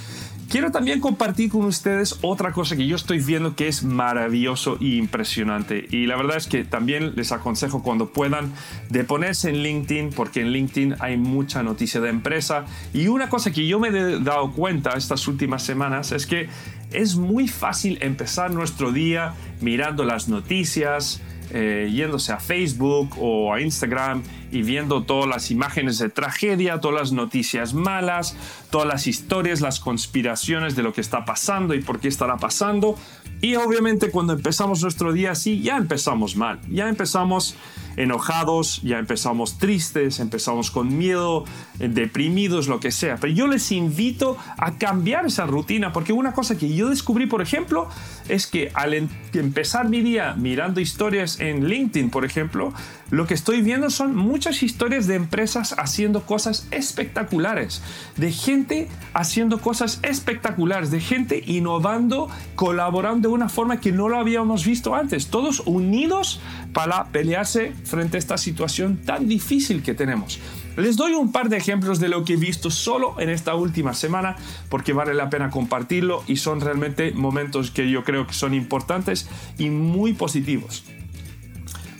Quiero 0.53 0.71
también 0.71 1.01
compartir 1.01 1.49
con 1.49 1.65
ustedes 1.65 2.19
otra 2.21 2.53
cosa 2.53 2.77
que 2.77 2.87
yo 2.87 2.95
estoy 2.95 3.21
viendo 3.21 3.57
que 3.57 3.69
es 3.69 3.85
maravilloso 3.85 4.77
e 4.83 4.97
impresionante. 4.97 5.87
Y 5.91 6.05
la 6.05 6.15
verdad 6.15 6.37
es 6.37 6.47
que 6.47 6.63
también 6.63 7.15
les 7.17 7.33
aconsejo 7.33 7.83
cuando 7.83 8.11
puedan 8.11 8.53
de 8.91 9.03
ponerse 9.03 9.49
en 9.49 9.63
LinkedIn, 9.63 10.11
porque 10.11 10.43
en 10.43 10.53
LinkedIn 10.53 10.97
hay 11.01 11.17
mucha 11.17 11.63
noticia 11.63 12.03
de 12.03 12.11
empresa. 12.11 12.67
Y 12.93 13.07
una 13.07 13.31
cosa 13.31 13.51
que 13.51 13.67
yo 13.67 13.81
me 13.81 13.89
he 13.89 14.19
dado 14.21 14.53
cuenta 14.53 14.91
estas 14.91 15.27
últimas 15.27 15.63
semanas 15.63 16.13
es 16.13 16.27
que 16.27 16.51
es 16.93 17.17
muy 17.17 17.49
fácil 17.49 17.97
empezar 18.03 18.51
nuestro 18.51 18.93
día 18.93 19.33
mirando 19.63 20.05
las 20.05 20.29
noticias, 20.29 21.23
eh, 21.55 21.91
yéndose 21.91 22.31
a 22.31 22.39
Facebook 22.39 23.17
o 23.19 23.55
a 23.55 23.61
Instagram 23.63 24.23
y 24.53 24.63
viendo 24.63 25.03
todas 25.03 25.29
las 25.29 25.51
imágenes 25.51 25.99
de 25.99 26.11
tragedia, 26.11 26.79
todas 26.79 27.01
las 27.01 27.13
noticias 27.13 27.75
malas, 27.75 28.37
todas 28.71 28.87
las 28.87 29.07
historias, 29.07 29.61
las 29.61 29.81
conspiraciones 29.81 30.77
de 30.77 30.83
lo 30.83 30.93
que 30.93 31.01
está 31.01 31.25
pasando 31.25 31.75
y 31.75 31.81
por 31.81 31.99
qué 31.99 32.09
estará 32.09 32.37
pasando. 32.37 32.97
Y 33.41 33.57
obviamente 33.57 34.11
cuando 34.11 34.35
empezamos 34.35 34.83
nuestro 34.83 35.13
día 35.13 35.33
así, 35.33 35.63
ya 35.63 35.77
empezamos 35.77 36.37
mal, 36.37 36.61
ya 36.71 36.89
empezamos 36.89 37.57
enojados, 37.97 38.81
ya 38.83 38.99
empezamos 38.99 39.59
tristes, 39.59 40.21
empezamos 40.21 40.71
con 40.71 40.97
miedo, 40.97 41.45
eh, 41.81 41.89
deprimidos, 41.89 42.69
lo 42.69 42.79
que 42.79 42.91
sea. 42.91 43.17
Pero 43.17 43.33
yo 43.33 43.47
les 43.47 43.73
invito 43.73 44.37
a 44.57 44.79
cambiar 44.79 45.27
esa 45.27 45.47
rutina, 45.47 45.93
porque 45.93 46.13
una 46.13 46.33
cosa 46.33 46.57
que 46.57 46.75
yo 46.75 46.89
descubrí, 46.89 47.27
por 47.27 47.43
ejemplo, 47.43 47.89
es 48.29 48.47
que 48.47 48.71
al 48.75 48.95
empezar 48.95 49.89
mi 49.89 50.03
día 50.03 50.35
mirando 50.35 50.81
historias 50.81 51.41
en 51.41 51.67
LinkedIn, 51.67 52.11
por 52.11 52.25
ejemplo, 52.25 52.73
lo 53.13 53.27
que 53.27 53.35
estoy 53.35 53.61
viendo 53.61 53.91
son 53.91 54.17
muchas 54.17 54.63
historias 54.63 55.07
de 55.07 55.17
empresas 55.17 55.75
haciendo 55.77 56.23
cosas 56.23 56.67
espectaculares, 56.71 57.83
de 58.17 58.33
gente 58.33 58.89
haciendo 59.13 59.61
cosas 59.61 60.01
espectaculares, 60.03 60.91
de 60.91 60.99
gente 60.99 61.43
innovando, 61.45 62.31
colaborando 62.55 63.29
de 63.29 63.35
una 63.35 63.51
forma 63.51 63.81
que 63.81 63.93
no 63.93 64.09
lo 64.09 64.17
habíamos 64.17 64.65
visto 64.65 64.95
antes, 64.95 65.27
todos 65.27 65.61
unidos 65.67 66.41
para 66.73 67.05
pelearse 67.09 67.75
frente 67.85 68.17
a 68.17 68.19
esta 68.19 68.39
situación 68.39 68.97
tan 68.97 69.29
difícil 69.29 69.83
que 69.83 69.93
tenemos. 69.93 70.41
Les 70.79 70.97
doy 70.97 71.13
un 71.13 71.33
par 71.33 71.51
de 71.51 71.59
ejemplos 71.59 72.01
de 72.01 72.09
lo 72.09 72.25
que 72.25 72.33
he 72.33 72.37
visto 72.37 72.71
solo 72.71 73.21
en 73.21 73.29
esta 73.29 73.55
última 73.55 73.93
semana 73.93 74.37
porque 74.71 74.95
vale 74.95 75.13
la 75.13 75.29
pena 75.29 75.51
compartirlo 75.51 76.25
y 76.27 76.37
son 76.37 76.63
realmente 76.63 77.13
momentos 77.13 77.71
que 77.71 77.91
yo 77.91 78.05
creo 78.05 78.27
que 78.27 78.33
son 78.33 78.55
importantes 78.55 79.29
y 79.59 79.69
muy 79.69 80.15
positivos. 80.15 80.83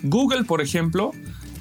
Google, 0.03 0.45
por 0.45 0.61
ejemplo, 0.61 1.13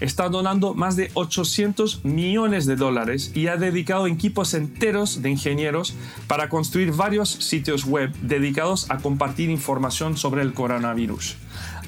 está 0.01 0.29
donando 0.29 0.73
más 0.73 0.95
de 0.95 1.11
800 1.13 2.03
millones 2.03 2.65
de 2.65 2.75
dólares 2.75 3.31
y 3.35 3.47
ha 3.47 3.57
dedicado 3.57 4.07
equipos 4.07 4.53
enteros 4.53 5.21
de 5.21 5.29
ingenieros 5.29 5.93
para 6.27 6.49
construir 6.49 6.91
varios 6.91 7.29
sitios 7.29 7.85
web 7.85 8.11
dedicados 8.21 8.89
a 8.89 8.97
compartir 8.97 9.49
información 9.49 10.17
sobre 10.17 10.41
el 10.41 10.53
coronavirus. 10.53 11.37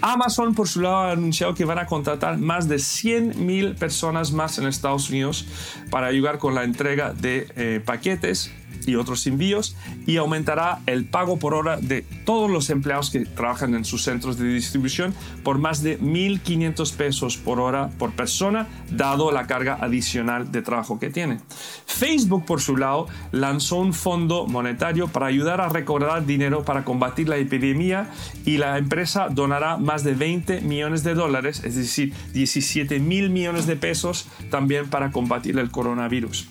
Amazon, 0.01 0.53
por 0.53 0.67
su 0.67 0.81
lado, 0.81 0.97
ha 0.97 1.11
anunciado 1.11 1.55
que 1.55 1.65
van 1.65 1.79
a 1.79 1.85
contratar 1.85 2.37
más 2.37 2.67
de 2.67 2.75
100.000 2.75 3.75
personas 3.75 4.31
más 4.31 4.57
en 4.57 4.67
Estados 4.67 5.09
Unidos 5.09 5.45
para 5.89 6.07
ayudar 6.07 6.39
con 6.39 6.55
la 6.55 6.65
entrega 6.65 7.13
de 7.13 7.47
eh, 7.55 7.81
paquetes 7.83 8.51
y 8.85 8.95
otros 8.95 9.25
envíos 9.27 9.75
y 10.05 10.17
aumentará 10.17 10.79
el 10.85 11.05
pago 11.05 11.37
por 11.37 11.53
hora 11.53 11.77
de 11.77 12.03
todos 12.25 12.49
los 12.49 12.69
empleados 12.69 13.09
que 13.09 13.21
trabajan 13.25 13.75
en 13.75 13.85
sus 13.85 14.03
centros 14.03 14.37
de 14.37 14.53
distribución 14.53 15.13
por 15.43 15.57
más 15.57 15.83
de 15.83 15.99
1.500 15.99 16.95
pesos 16.95 17.37
por 17.37 17.59
hora 17.59 17.89
por 17.97 18.11
persona, 18.11 18.67
dado 18.89 19.31
la 19.31 19.47
carga 19.47 19.77
adicional 19.79 20.51
de 20.51 20.61
trabajo 20.61 20.99
que 20.99 21.09
tiene. 21.09 21.39
Facebook, 21.85 22.45
por 22.45 22.61
su 22.61 22.77
lado, 22.77 23.07
lanzó 23.31 23.77
un 23.77 23.93
fondo 23.93 24.45
monetario 24.47 25.07
para 25.07 25.27
ayudar 25.27 25.61
a 25.61 25.69
recaudar 25.69 26.25
dinero 26.25 26.63
para 26.63 26.83
combatir 26.83 27.29
la 27.29 27.37
epidemia 27.37 28.09
y 28.45 28.57
la 28.57 28.77
empresa 28.77 29.27
donará 29.29 29.77
más 29.77 30.03
de 30.03 30.13
20 30.13 30.61
millones 30.61 31.03
de 31.03 31.13
dólares, 31.13 31.63
es 31.63 31.75
decir, 31.75 32.13
17 32.33 32.99
mil 32.99 33.29
millones 33.29 33.67
de 33.67 33.75
pesos 33.75 34.27
también 34.49 34.89
para 34.89 35.11
combatir 35.11 35.57
el 35.57 35.71
coronavirus. 35.71 36.47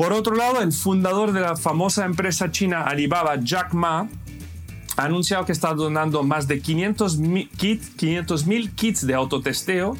Por 0.00 0.14
otro 0.14 0.34
lado, 0.34 0.62
el 0.62 0.72
fundador 0.72 1.32
de 1.32 1.42
la 1.42 1.56
famosa 1.56 2.06
empresa 2.06 2.50
china 2.50 2.84
Alibaba, 2.84 3.36
Jack 3.38 3.74
Ma, 3.74 4.08
ha 4.96 5.04
anunciado 5.04 5.44
que 5.44 5.52
está 5.52 5.74
donando 5.74 6.22
más 6.22 6.48
de 6.48 6.62
500 6.62 7.18
mil 7.18 7.50
kits, 7.50 9.06
de 9.06 9.14
autotesteo 9.14 9.98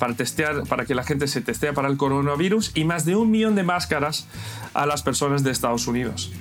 para, 0.00 0.14
testear, 0.14 0.64
para 0.64 0.84
que 0.84 0.96
la 0.96 1.04
gente 1.04 1.28
se 1.28 1.42
testee 1.42 1.72
para 1.72 1.86
el 1.86 1.96
coronavirus 1.96 2.72
y 2.74 2.82
más 2.82 3.04
de 3.04 3.14
un 3.14 3.30
millón 3.30 3.54
de 3.54 3.62
máscaras 3.62 4.26
a 4.74 4.84
las 4.84 5.04
personas 5.04 5.44
de 5.44 5.52
Estados 5.52 5.86
Unidos. 5.86 6.32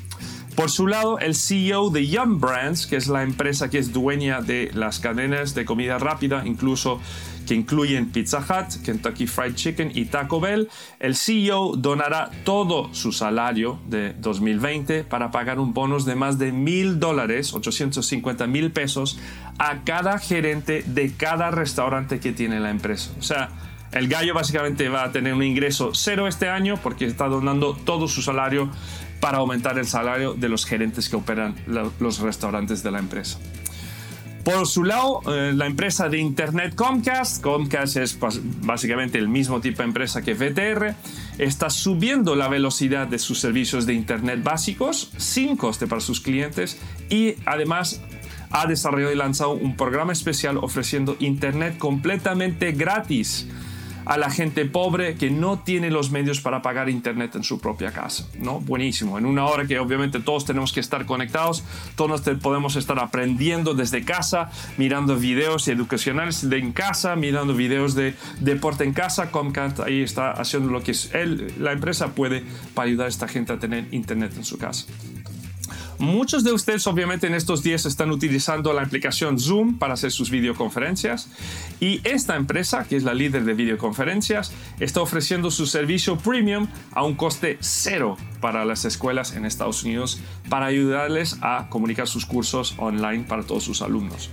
Por 0.56 0.72
su 0.72 0.88
lado, 0.88 1.20
el 1.20 1.36
CEO 1.36 1.92
de 1.92 2.08
Yum 2.08 2.40
Brands, 2.40 2.88
que 2.88 2.96
es 2.96 3.08
la 3.08 3.22
empresa 3.22 3.70
que 3.70 3.78
es 3.78 3.94
dueña 3.94 4.42
de 4.42 4.72
las 4.74 4.98
cadenas 4.98 5.54
de 5.54 5.64
comida 5.64 6.00
rápida, 6.00 6.42
incluso 6.44 7.00
que 7.46 7.54
incluyen 7.54 8.12
Pizza 8.12 8.40
Hut, 8.40 8.84
Kentucky 8.84 9.28
Fried 9.28 9.56
Chicken 9.56 9.92
y 9.94 10.06
Taco 10.06 10.40
Bell, 10.40 10.70
el 11.00 11.16
CEO 11.16 11.76
donará 11.76 12.32
todo 12.44 12.94
su 12.94 13.12
salario 13.12 13.80
de 13.88 14.14
2020 14.14 15.04
para 15.04 15.32
pagar 15.32 15.60
un 15.60 15.74
bonus 15.74 16.06
de 16.06 16.16
más 16.16 16.38
de 16.38 16.52
mil 16.52 17.00
dólares, 17.00 17.54
850 17.54 18.48
mil 18.48 18.72
pesos, 18.72 19.20
a 19.58 19.84
cada 19.84 20.20
gerente 20.20 20.84
de 20.86 21.14
cada 21.14 21.52
restaurante 21.52 22.20
que 22.20 22.32
tiene 22.32 22.60
la 22.60 22.70
empresa. 22.70 23.12
O 23.20 23.24
sea, 23.24 23.50
el 23.92 24.08
gallo 24.08 24.34
básicamente 24.34 24.90
va 24.90 25.04
a 25.04 25.12
tener 25.12 25.34
un 25.34 25.44
ingreso 25.44 25.92
cero 25.94 26.28
este 26.28 26.50
año 26.50 26.78
porque 26.82 27.06
está 27.06 27.28
donando 27.28 27.76
todo 27.76 28.08
su 28.08 28.22
salario 28.22 28.70
para 29.22 29.38
aumentar 29.38 29.78
el 29.80 29.88
salario 29.88 30.34
de 30.34 30.50
los 30.50 30.66
gerentes 30.66 31.10
que 31.10 31.16
operan 31.16 31.56
los 32.00 32.20
restaurantes 32.20 32.84
de 32.84 32.92
la 32.92 33.00
empresa. 33.00 33.40
Por 34.46 34.68
su 34.68 34.84
lado, 34.84 35.22
eh, 35.26 35.54
la 35.56 35.66
empresa 35.66 36.08
de 36.08 36.20
Internet 36.20 36.76
Comcast, 36.76 37.42
Comcast 37.42 37.98
es 37.98 38.16
básicamente 38.62 39.18
el 39.18 39.28
mismo 39.28 39.60
tipo 39.60 39.80
de 39.80 39.86
empresa 39.86 40.22
que 40.22 40.36
VTR, 40.36 40.94
está 41.40 41.72
subiendo 41.72 42.36
la 42.36 42.48
velocidad 42.48 43.08
de 43.08 43.18
sus 43.18 43.40
servicios 43.40 43.88
de 43.88 43.96
Internet 43.96 44.44
básicos 44.44 45.12
sin 45.18 45.58
coste 45.58 45.88
para 45.88 46.00
sus 46.00 46.22
clientes 46.22 46.80
y 47.10 47.34
además 47.48 48.04
ha 48.52 48.68
desarrollado 48.68 49.12
y 49.12 49.16
lanzado 49.16 49.54
un 49.54 49.76
programa 49.76 50.14
especial 50.14 50.58
ofreciendo 50.58 51.18
Internet 51.20 51.80
completamente 51.80 52.72
gratis 52.72 53.48
a 54.06 54.18
la 54.18 54.30
gente 54.30 54.66
pobre 54.66 55.16
que 55.16 55.30
no 55.30 55.60
tiene 55.60 55.90
los 55.90 56.12
medios 56.12 56.42
para 56.42 56.62
pagar 56.62 56.90
internet 56.90 57.36
en 57.36 57.44
su 57.44 57.60
propia 57.60 57.92
casa. 57.92 58.28
¿no? 58.40 58.60
Buenísimo. 58.60 59.18
En 59.18 59.26
una 59.26 59.46
hora 59.46 59.66
que 59.66 59.80
obviamente 59.80 60.20
todos 60.20 60.46
tenemos 60.46 60.74
que 60.74 60.80
estar 60.80 61.06
conectados, 61.06 61.64
todos 61.96 62.22
podemos 62.42 62.76
estar 62.76 63.00
aprendiendo 63.00 63.74
desde 63.74 64.04
casa, 64.04 64.50
mirando 64.78 65.16
videos 65.16 65.68
educacionales 65.68 66.50
de 66.50 66.58
en 66.58 66.72
casa, 66.72 67.16
mirando 67.16 67.54
videos 67.54 67.96
de 67.96 68.16
deporte 68.40 68.84
en 68.84 68.94
casa. 68.94 69.32
Comcast 69.32 69.80
ahí 69.80 70.02
está 70.02 70.32
haciendo 70.32 70.72
lo 70.72 70.82
que 70.82 70.92
es 70.92 71.12
la 71.58 71.72
empresa 71.72 72.14
puede 72.14 72.44
para 72.74 72.88
ayudar 72.88 73.08
a 73.08 73.10
esta 73.10 73.28
gente 73.28 73.54
a 73.54 73.60
tener 73.60 73.88
internet 73.92 74.34
en 74.36 74.46
su 74.46 74.58
casa. 74.58 74.86
Muchos 75.98 76.44
de 76.44 76.52
ustedes 76.52 76.86
obviamente 76.88 77.28
en 77.28 77.36
estos 77.36 77.64
días 77.64 77.86
están 77.86 78.12
utilizando 78.12 78.74
la 78.74 78.82
aplicación 78.82 79.40
Zoom 79.40 79.78
para 79.78 79.94
hacer 79.94 80.12
sus 80.12 80.30
videoconferencias 80.30 81.30
y 81.80 82.02
esta 82.04 82.36
empresa, 82.36 82.84
que 82.84 82.98
es 82.98 83.04
la 83.04 83.14
líder 83.14 83.46
de 83.46 83.54
videoconferencias, 83.54 84.52
está 84.80 85.02
ofreciendo 85.02 85.52
su 85.52 85.66
servicio 85.66 86.18
premium 86.18 86.68
a 86.92 87.04
un 87.04 87.16
coste 87.16 87.58
cero 87.62 88.18
para 88.42 88.66
las 88.66 88.84
escuelas 88.84 89.36
en 89.36 89.46
Estados 89.46 89.84
Unidos 89.84 90.20
para 90.50 90.66
ayudarles 90.66 91.38
a 91.42 91.68
comunicar 91.70 92.08
sus 92.08 92.26
cursos 92.26 92.76
online 92.78 93.24
para 93.24 93.44
todos 93.44 93.64
sus 93.64 93.82
alumnos. 93.82 94.30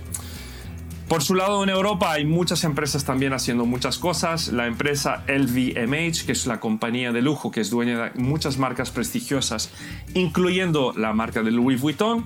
Por 1.07 1.21
su 1.21 1.35
lado, 1.35 1.63
en 1.63 1.69
Europa 1.69 2.11
hay 2.11 2.25
muchas 2.25 2.63
empresas 2.63 3.05
también 3.05 3.33
haciendo 3.33 3.65
muchas 3.65 3.97
cosas. 3.97 4.47
La 4.47 4.65
empresa 4.65 5.23
LVMH, 5.27 6.25
que 6.25 6.31
es 6.31 6.47
la 6.47 6.59
compañía 6.59 7.11
de 7.11 7.21
lujo 7.21 7.51
que 7.51 7.61
es 7.61 7.69
dueña 7.69 8.09
de 8.09 8.21
muchas 8.21 8.57
marcas 8.57 8.89
prestigiosas, 8.89 9.69
incluyendo 10.13 10.93
la 10.95 11.13
marca 11.13 11.43
de 11.43 11.51
Louis 11.51 11.79
Vuitton, 11.79 12.25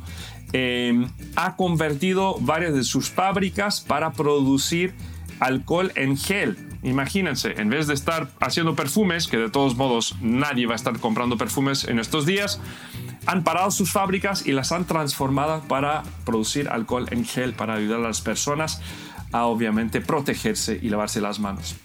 eh, 0.54 1.06
ha 1.36 1.56
convertido 1.56 2.38
varias 2.40 2.74
de 2.74 2.84
sus 2.84 3.10
fábricas 3.10 3.82
para 3.82 4.14
producir 4.14 4.94
alcohol 5.40 5.92
en 5.96 6.18
gel. 6.18 6.58
Imagínense, 6.84 7.60
en 7.60 7.70
vez 7.70 7.88
de 7.88 7.94
estar 7.94 8.30
haciendo 8.40 8.76
perfumes, 8.76 9.28
que 9.28 9.38
de 9.38 9.50
todos 9.50 9.76
modos 9.76 10.16
nadie 10.22 10.68
va 10.68 10.74
a 10.74 10.76
estar 10.76 10.98
comprando 11.00 11.38
perfumes 11.38 11.84
en 11.86 12.00
estos 12.00 12.26
días, 12.26 12.62
han 13.28 13.44
parado 13.44 13.70
sus 13.72 13.92
fábricas 13.92 14.48
y 14.48 14.54
las 14.54 14.72
han 14.72 14.86
transformado 14.86 15.62
para 15.68 16.04
producir 16.26 16.70
alcohol 16.70 17.08
en 17.12 17.26
gel 17.26 17.54
para 17.54 17.76
ayudar 17.76 18.00
a 18.00 18.04
las 18.04 18.22
personas 18.22 18.82
a 19.34 19.46
obviamente 19.46 20.02
protegerse 20.02 20.80
y 20.82 20.90
lavarse 20.90 21.20
las 21.20 21.40
manos. 21.40 21.76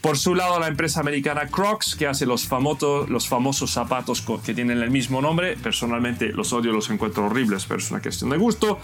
Por 0.00 0.16
su 0.16 0.34
lado, 0.34 0.58
la 0.58 0.66
empresa 0.66 1.00
americana 1.00 1.46
Crocs, 1.46 1.94
que 1.94 2.06
hace 2.06 2.24
los, 2.24 2.48
famosos, 2.48 3.70
zapatos 3.70 4.24
que 4.44 4.54
tienen 4.54 4.78
el 4.78 4.90
mismo 4.90 5.20
nombre, 5.20 5.58
personalmente 5.58 6.32
los 6.32 6.54
odio, 6.54 6.72
los 6.72 6.88
encuentro 6.88 7.26
horribles, 7.26 7.66
pero 7.66 7.80
es 7.80 7.90
una 7.90 8.00
cuestión 8.00 8.30
de 8.30 8.38
gusto, 8.38 8.78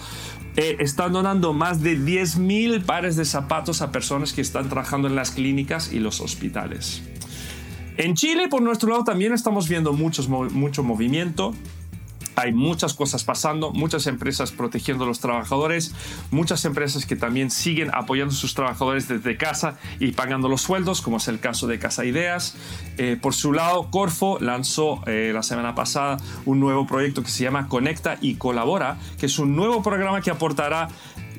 eh, 0.56 0.76
están 0.78 1.14
donando 1.14 1.54
más 1.54 1.82
de 1.82 1.98
10.000 1.98 2.84
pares 2.84 3.16
de 3.16 3.25
zapatos 3.25 3.80
a 3.80 3.90
personas 3.92 4.34
que 4.34 4.42
están 4.42 4.68
trabajando 4.68 5.08
en 5.08 5.16
las 5.16 5.30
clínicas 5.30 5.90
y 5.90 6.00
los 6.00 6.20
hospitales. 6.20 7.02
En 7.96 8.14
Chile, 8.14 8.48
por 8.48 8.60
nuestro 8.60 8.90
lado, 8.90 9.04
también 9.04 9.32
estamos 9.32 9.70
viendo 9.70 9.94
muchos, 9.94 10.28
mucho 10.28 10.82
movimiento. 10.82 11.54
Hay 12.36 12.52
muchas 12.52 12.94
cosas 12.94 13.24
pasando, 13.24 13.72
muchas 13.72 14.06
empresas 14.06 14.52
protegiendo 14.52 15.04
a 15.04 15.06
los 15.06 15.20
trabajadores, 15.20 15.94
muchas 16.30 16.64
empresas 16.64 17.06
que 17.06 17.16
también 17.16 17.50
siguen 17.50 17.90
apoyando 17.94 18.32
a 18.34 18.36
sus 18.36 18.54
trabajadores 18.54 19.08
desde 19.08 19.36
casa 19.36 19.78
y 19.98 20.12
pagando 20.12 20.48
los 20.48 20.60
sueldos, 20.60 21.00
como 21.02 21.16
es 21.16 21.28
el 21.28 21.40
caso 21.40 21.66
de 21.66 21.78
Casa 21.78 22.04
Ideas. 22.04 22.54
Eh, 22.98 23.18
por 23.20 23.34
su 23.34 23.52
lado, 23.52 23.90
Corfo 23.90 24.38
lanzó 24.40 25.02
eh, 25.06 25.30
la 25.34 25.42
semana 25.42 25.74
pasada 25.74 26.18
un 26.44 26.60
nuevo 26.60 26.86
proyecto 26.86 27.22
que 27.22 27.30
se 27.30 27.42
llama 27.42 27.68
Conecta 27.68 28.18
y 28.20 28.34
Colabora, 28.34 28.98
que 29.18 29.26
es 29.26 29.38
un 29.38 29.56
nuevo 29.56 29.82
programa 29.82 30.20
que 30.20 30.30
aportará 30.30 30.88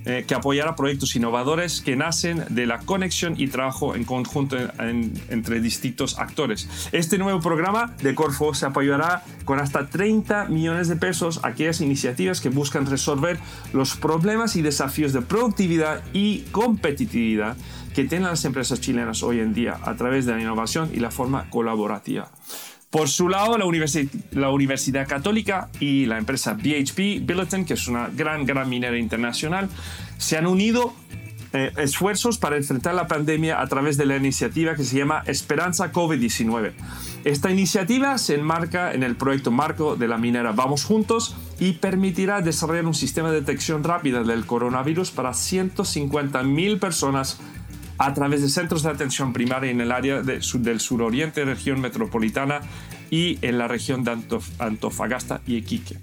eh, 0.10 0.24
que 0.26 0.36
apoyará 0.36 0.78
proyectos 0.78 1.18
innovadores 1.18 1.82
que 1.82 1.98
nacen 1.98 2.46
de 2.48 2.66
la 2.66 2.80
conexión 2.80 3.34
y 3.38 3.48
trabajo 3.48 3.94
en 3.94 4.06
conjunto 4.06 4.56
entre 4.80 5.60
distintos 5.60 6.18
actores. 6.18 6.70
Este 6.94 7.18
nuevo 7.18 7.42
programa 7.42 7.94
de 8.02 8.16
Corfo 8.16 8.54
se 8.54 8.66
apoyará 8.66 9.26
con 9.44 9.60
hasta 9.60 9.88
30 9.88 10.46
millones 10.46 10.88
de 10.88 10.96
pesos 10.96 11.42
a 11.44 11.50
aquellas 11.50 11.82
iniciativas 11.82 12.40
que 12.40 12.48
buscan 12.48 12.86
resolver 12.86 13.38
los 13.74 13.98
problemas 13.98 14.56
y 14.56 14.62
desafíos 14.62 15.12
de 15.12 15.24
productividad 15.24 16.02
y 16.14 16.44
competitividad 16.54 17.58
que 17.94 18.06
tienen 18.06 18.30
las 18.30 18.46
empresas 18.46 18.80
chilenas 18.80 19.24
hoy 19.24 19.42
en 19.42 19.54
día 19.54 19.78
a 19.84 19.96
través 19.96 20.26
de 20.26 20.32
la 20.32 20.40
innovación 20.40 20.90
y 20.94 21.02
la 21.02 21.12
forma 21.12 21.50
colaborativa. 21.50 22.30
Por 22.90 23.10
su 23.10 23.28
lado, 23.28 23.58
la, 23.58 23.66
Universidad 24.50 25.08
Católica 25.08 25.70
y 25.80 26.06
la 26.06 26.18
empresa 26.18 26.54
BHP 26.54 27.26
Billiton, 27.26 27.66
que 27.66 27.74
es 27.74 27.88
una 27.90 28.08
gran, 28.08 28.46
gran 28.46 28.70
minera 28.70 28.98
internacional, 28.98 29.68
se 30.18 30.38
han 30.38 30.48
unido 30.48 30.94
eh, 31.52 31.74
esfuerzos 31.78 32.38
para 32.38 32.56
enfrentar 32.56 32.94
la 32.94 33.08
pandemia 33.08 33.62
a 33.62 33.68
través 33.68 33.98
de 33.98 34.06
la 34.06 34.16
iniciativa 34.16 34.76
que 34.76 34.86
se 34.86 34.98
llama 34.98 35.24
Esperanza 35.26 35.92
COVID-19. 35.92 36.72
Esta 37.26 37.52
iniciativa 37.52 38.18
se 38.18 38.36
enmarca 38.36 38.94
en 38.94 39.04
el 39.04 39.18
proyecto 39.18 39.52
marco 39.52 39.98
de 39.98 40.08
la 40.08 40.18
minera 40.18 40.54
Vamos 40.54 40.86
Juntos 40.86 41.36
y 41.60 41.74
permitirá 41.74 42.42
desarrollar 42.42 42.86
un 42.86 42.94
sistema 42.94 43.32
de 43.32 43.42
detección 43.42 43.84
rápida 43.84 44.24
del 44.24 44.46
coronavirus 44.46 45.12
para 45.12 45.32
150.000 45.32 46.80
personas 46.80 47.38
a 47.98 48.14
través 48.14 48.42
de 48.42 48.50
centros 48.50 48.84
de 48.84 48.90
atención 48.90 49.34
primaria 49.34 49.72
en 49.72 49.82
el 49.82 49.92
área 49.92 50.22
del 50.22 50.80
suroriente, 50.80 51.46
región 51.46 51.82
metropolitana 51.82 52.62
y 53.10 53.40
en 53.42 53.58
la 53.58 53.68
región 53.68 54.04
de 54.04 54.18
Antofagasta 54.60 55.42
y 55.48 55.56
Iquique. 55.56 55.98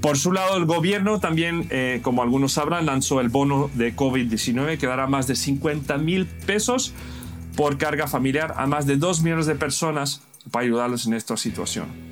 Por 0.00 0.16
su 0.16 0.32
lado, 0.32 0.56
el 0.56 0.64
gobierno 0.64 1.20
también, 1.20 1.66
eh, 1.68 2.00
como 2.02 2.22
algunos 2.22 2.54
sabrán, 2.54 2.86
lanzó 2.86 3.20
el 3.20 3.28
bono 3.28 3.70
de 3.74 3.94
COVID-19 3.94 4.78
que 4.78 4.86
dará 4.86 5.06
más 5.06 5.26
de 5.26 5.36
50 5.36 5.98
mil 5.98 6.26
pesos 6.26 6.94
por 7.54 7.76
carga 7.76 8.06
familiar 8.06 8.54
a 8.56 8.66
más 8.66 8.86
de 8.86 8.96
2 8.96 9.22
millones 9.22 9.44
de 9.44 9.56
personas 9.56 10.22
para 10.50 10.64
ayudarlos 10.64 11.06
en 11.06 11.12
esta 11.12 11.36
situación. 11.36 12.10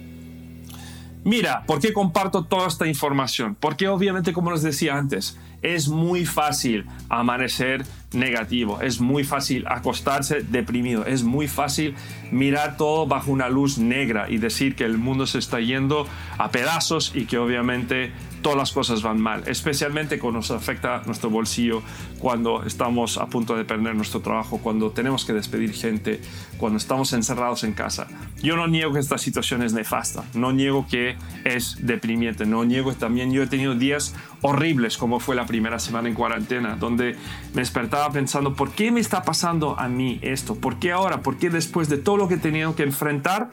Mira, 1.24 1.64
¿por 1.66 1.80
qué 1.80 1.92
comparto 1.92 2.44
toda 2.44 2.68
esta 2.68 2.86
información? 2.86 3.56
Porque 3.58 3.88
obviamente, 3.88 4.32
como 4.32 4.50
les 4.50 4.62
decía 4.62 4.96
antes, 4.96 5.38
es 5.62 5.88
muy 5.88 6.24
fácil 6.26 6.86
amanecer 7.08 7.84
negativo, 8.12 8.80
es 8.80 9.00
muy 9.00 9.24
fácil 9.24 9.66
acostarse 9.68 10.40
deprimido, 10.40 11.04
es 11.04 11.24
muy 11.24 11.46
fácil 11.46 11.94
mirar 12.30 12.76
todo 12.76 13.06
bajo 13.06 13.30
una 13.30 13.48
luz 13.48 13.78
negra 13.78 14.30
y 14.30 14.38
decir 14.38 14.74
que 14.74 14.84
el 14.84 14.98
mundo 14.98 15.26
se 15.26 15.38
está 15.38 15.60
yendo 15.60 16.06
a 16.38 16.50
pedazos 16.50 17.12
y 17.14 17.26
que 17.26 17.38
obviamente 17.38 18.12
todas 18.42 18.58
las 18.58 18.72
cosas 18.72 19.02
van 19.02 19.20
mal, 19.20 19.42
especialmente 19.46 20.18
cuando 20.18 20.38
nos 20.38 20.50
afecta 20.50 21.02
nuestro 21.06 21.30
bolsillo, 21.30 21.82
cuando 22.18 22.64
estamos 22.64 23.18
a 23.18 23.26
punto 23.26 23.56
de 23.56 23.64
perder 23.64 23.94
nuestro 23.94 24.20
trabajo, 24.20 24.58
cuando 24.58 24.90
tenemos 24.90 25.24
que 25.24 25.32
despedir 25.32 25.72
gente, 25.72 26.20
cuando 26.56 26.78
estamos 26.78 27.12
encerrados 27.12 27.64
en 27.64 27.72
casa. 27.72 28.06
Yo 28.42 28.56
no 28.56 28.66
niego 28.66 28.92
que 28.92 29.00
esta 29.00 29.18
situación 29.18 29.62
es 29.62 29.72
nefasta, 29.72 30.24
no 30.34 30.52
niego 30.52 30.86
que 30.88 31.16
es 31.44 31.76
deprimiente, 31.80 32.46
no 32.46 32.64
niego 32.64 32.90
que 32.90 32.96
también 32.96 33.32
yo 33.32 33.42
he 33.42 33.46
tenido 33.46 33.74
días 33.74 34.14
horribles 34.42 34.96
como 34.96 35.20
fue 35.20 35.34
la 35.34 35.46
primera 35.46 35.78
semana 35.78 36.08
en 36.08 36.14
cuarentena, 36.14 36.76
donde 36.76 37.16
me 37.54 37.60
despertaba 37.60 38.10
pensando, 38.10 38.54
¿por 38.54 38.70
qué 38.70 38.90
me 38.90 39.00
está 39.00 39.22
pasando 39.22 39.78
a 39.78 39.88
mí 39.88 40.18
esto? 40.22 40.54
¿Por 40.54 40.78
qué 40.78 40.92
ahora? 40.92 41.22
¿Por 41.22 41.38
qué 41.38 41.50
después 41.50 41.88
de 41.88 41.98
todo 41.98 42.16
lo 42.16 42.28
que 42.28 42.34
he 42.34 42.38
tenido 42.38 42.74
que 42.74 42.82
enfrentar? 42.82 43.50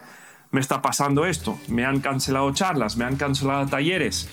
me 0.55 0.61
está 0.61 0.81
pasando 0.81 1.25
esto, 1.25 1.59
me 1.67 1.85
han 1.85 1.99
cancelado 1.99 2.53
charlas, 2.53 2.95
me 2.95 3.03
han 3.03 3.17
cancelado 3.17 3.67
talleres, 3.67 4.29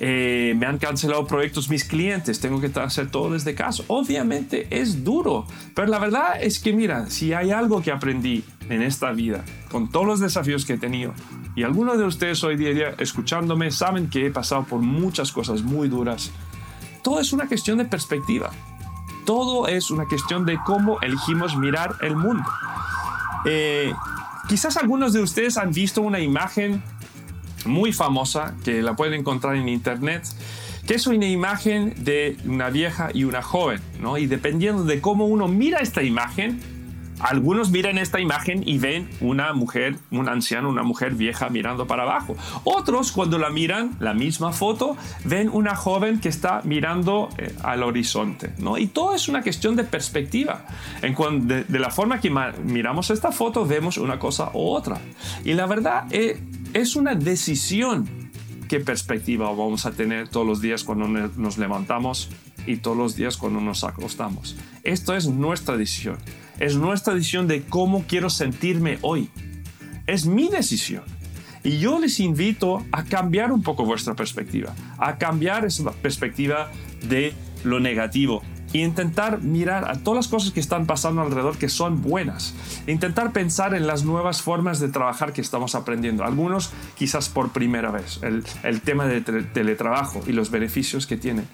eh, 0.00 0.54
me 0.56 0.66
han 0.66 0.78
cancelado 0.78 1.26
proyectos 1.26 1.68
mis 1.68 1.84
clientes, 1.84 2.38
tengo 2.38 2.60
que 2.60 2.70
hacer 2.78 3.10
todo 3.10 3.32
desde 3.32 3.56
casa. 3.56 3.82
Obviamente 3.88 4.68
es 4.70 5.02
duro, 5.02 5.46
pero 5.74 5.88
la 5.88 5.98
verdad 5.98 6.40
es 6.40 6.60
que 6.60 6.72
mira, 6.72 7.10
si 7.10 7.32
hay 7.32 7.50
algo 7.50 7.82
que 7.82 7.90
aprendí 7.90 8.44
en 8.68 8.82
esta 8.82 9.10
vida, 9.10 9.44
con 9.70 9.90
todos 9.90 10.06
los 10.06 10.20
desafíos 10.20 10.64
que 10.64 10.74
he 10.74 10.78
tenido, 10.78 11.14
y 11.56 11.64
algunos 11.64 11.98
de 11.98 12.04
ustedes 12.04 12.44
hoy 12.44 12.56
día 12.56 12.94
escuchándome 12.98 13.72
saben 13.72 14.08
que 14.08 14.26
he 14.26 14.30
pasado 14.30 14.64
por 14.64 14.80
muchas 14.80 15.32
cosas 15.32 15.62
muy 15.62 15.88
duras, 15.88 16.30
todo 17.02 17.18
es 17.20 17.32
una 17.32 17.48
cuestión 17.48 17.78
de 17.78 17.84
perspectiva. 17.84 18.50
Todo 19.24 19.66
es 19.66 19.90
una 19.90 20.06
cuestión 20.06 20.46
de 20.46 20.58
cómo 20.64 21.00
elegimos 21.00 21.56
mirar 21.56 21.96
el 22.00 22.16
mundo. 22.16 22.48
Eh, 23.44 23.92
quizás 24.48 24.76
algunos 24.76 25.12
de 25.12 25.22
ustedes 25.22 25.56
han 25.56 25.72
visto 25.72 26.02
una 26.02 26.20
imagen 26.20 26.82
muy 27.64 27.92
famosa 27.92 28.54
que 28.64 28.82
la 28.82 28.96
pueden 28.96 29.14
encontrar 29.14 29.56
en 29.56 29.68
internet, 29.68 30.24
que 30.86 30.94
es 30.94 31.06
una 31.06 31.26
imagen 31.26 31.94
de 31.98 32.36
una 32.44 32.70
vieja 32.70 33.10
y 33.12 33.24
una 33.24 33.42
joven, 33.42 33.80
¿no? 34.00 34.16
Y 34.16 34.26
dependiendo 34.26 34.84
de 34.84 35.00
cómo 35.00 35.26
uno 35.26 35.48
mira 35.48 35.80
esta 35.80 36.02
imagen, 36.02 36.60
algunos 37.20 37.70
miran 37.70 37.98
esta 37.98 38.20
imagen 38.20 38.62
y 38.66 38.78
ven 38.78 39.08
una 39.20 39.52
mujer, 39.52 39.96
un 40.10 40.28
anciano, 40.28 40.68
una 40.68 40.82
mujer 40.82 41.14
vieja 41.14 41.48
mirando 41.48 41.86
para 41.86 42.04
abajo. 42.04 42.36
Otros, 42.64 43.12
cuando 43.12 43.38
la 43.38 43.50
miran, 43.50 43.96
la 43.98 44.14
misma 44.14 44.52
foto, 44.52 44.96
ven 45.24 45.50
una 45.52 45.74
joven 45.74 46.20
que 46.20 46.28
está 46.28 46.62
mirando 46.64 47.28
eh, 47.38 47.52
al 47.62 47.82
horizonte. 47.82 48.52
¿no? 48.58 48.78
Y 48.78 48.86
todo 48.86 49.14
es 49.14 49.28
una 49.28 49.42
cuestión 49.42 49.74
de 49.74 49.84
perspectiva. 49.84 50.64
En 51.02 51.48
de, 51.48 51.64
de, 51.64 51.78
la 51.78 51.90
forma 51.90 52.20
que 52.20 52.30
miramos 52.64 53.10
esta 53.10 53.32
foto, 53.32 53.66
vemos 53.66 53.98
una 53.98 54.18
cosa 54.18 54.50
u 54.54 54.68
otra. 54.68 54.98
Y 55.44 55.54
la 55.54 55.66
verdad 55.66 56.04
eh, 56.10 56.40
es 56.80 56.94
una 56.94 57.14
decisión 57.14 58.08
qué 58.68 58.78
perspectiva 58.78 59.50
vamos 59.50 59.84
a 59.86 59.90
tener 59.90 60.28
todos 60.28 60.46
los 60.46 60.60
días 60.60 60.84
cuando 60.84 61.08
nos 61.08 61.58
levantamos 61.58 62.30
y 62.66 62.76
todos 62.76 62.96
los 62.96 63.16
días 63.16 63.36
cuando 63.36 63.60
nos 63.60 63.82
acostamos. 63.82 64.56
Esto 64.84 65.16
es 65.16 65.26
nuestra 65.26 65.76
decisión. 65.76 66.18
Es 66.60 66.76
nuestra 66.76 67.14
decisión 67.14 67.48
de 67.48 67.62
cómo 67.62 68.04
quiero 68.06 68.30
sentirme 68.30 68.98
hoy. 69.02 69.30
Es 70.06 70.26
mi 70.26 70.48
decisión. 70.48 71.02
Y 71.64 71.78
yo 71.78 71.98
les 71.98 72.20
invito 72.20 72.84
a 72.92 73.04
cambiar 73.04 73.52
un 73.52 73.62
poco 73.62 73.84
vuestra 73.84 74.14
perspectiva, 74.14 74.74
a 74.98 75.18
cambiar 75.18 75.64
esa 75.64 75.90
perspectiva 75.90 76.70
de 77.08 77.32
lo 77.64 77.80
negativo 77.80 78.42
e 78.72 78.78
intentar 78.78 79.42
mirar 79.42 79.90
a 79.90 79.96
todas 79.96 80.16
las 80.16 80.28
cosas 80.28 80.52
que 80.52 80.60
están 80.60 80.86
pasando 80.86 81.22
alrededor 81.22 81.56
que 81.56 81.68
son 81.68 82.02
buenas. 82.02 82.54
Intentar 82.86 83.32
pensar 83.32 83.74
en 83.74 83.86
las 83.86 84.04
nuevas 84.04 84.42
formas 84.42 84.80
de 84.80 84.88
trabajar 84.88 85.32
que 85.32 85.40
estamos 85.40 85.74
aprendiendo. 85.74 86.24
Algunos 86.24 86.70
quizás 86.96 87.28
por 87.28 87.50
primera 87.50 87.90
vez. 87.90 88.20
El, 88.22 88.80
tema 88.82 89.06
de 89.06 89.20
teletrabajo 89.20 90.22
y 90.26 90.32
los 90.32 90.50
beneficios 90.50 91.06
que 91.06 91.16
tiene. 91.16 91.44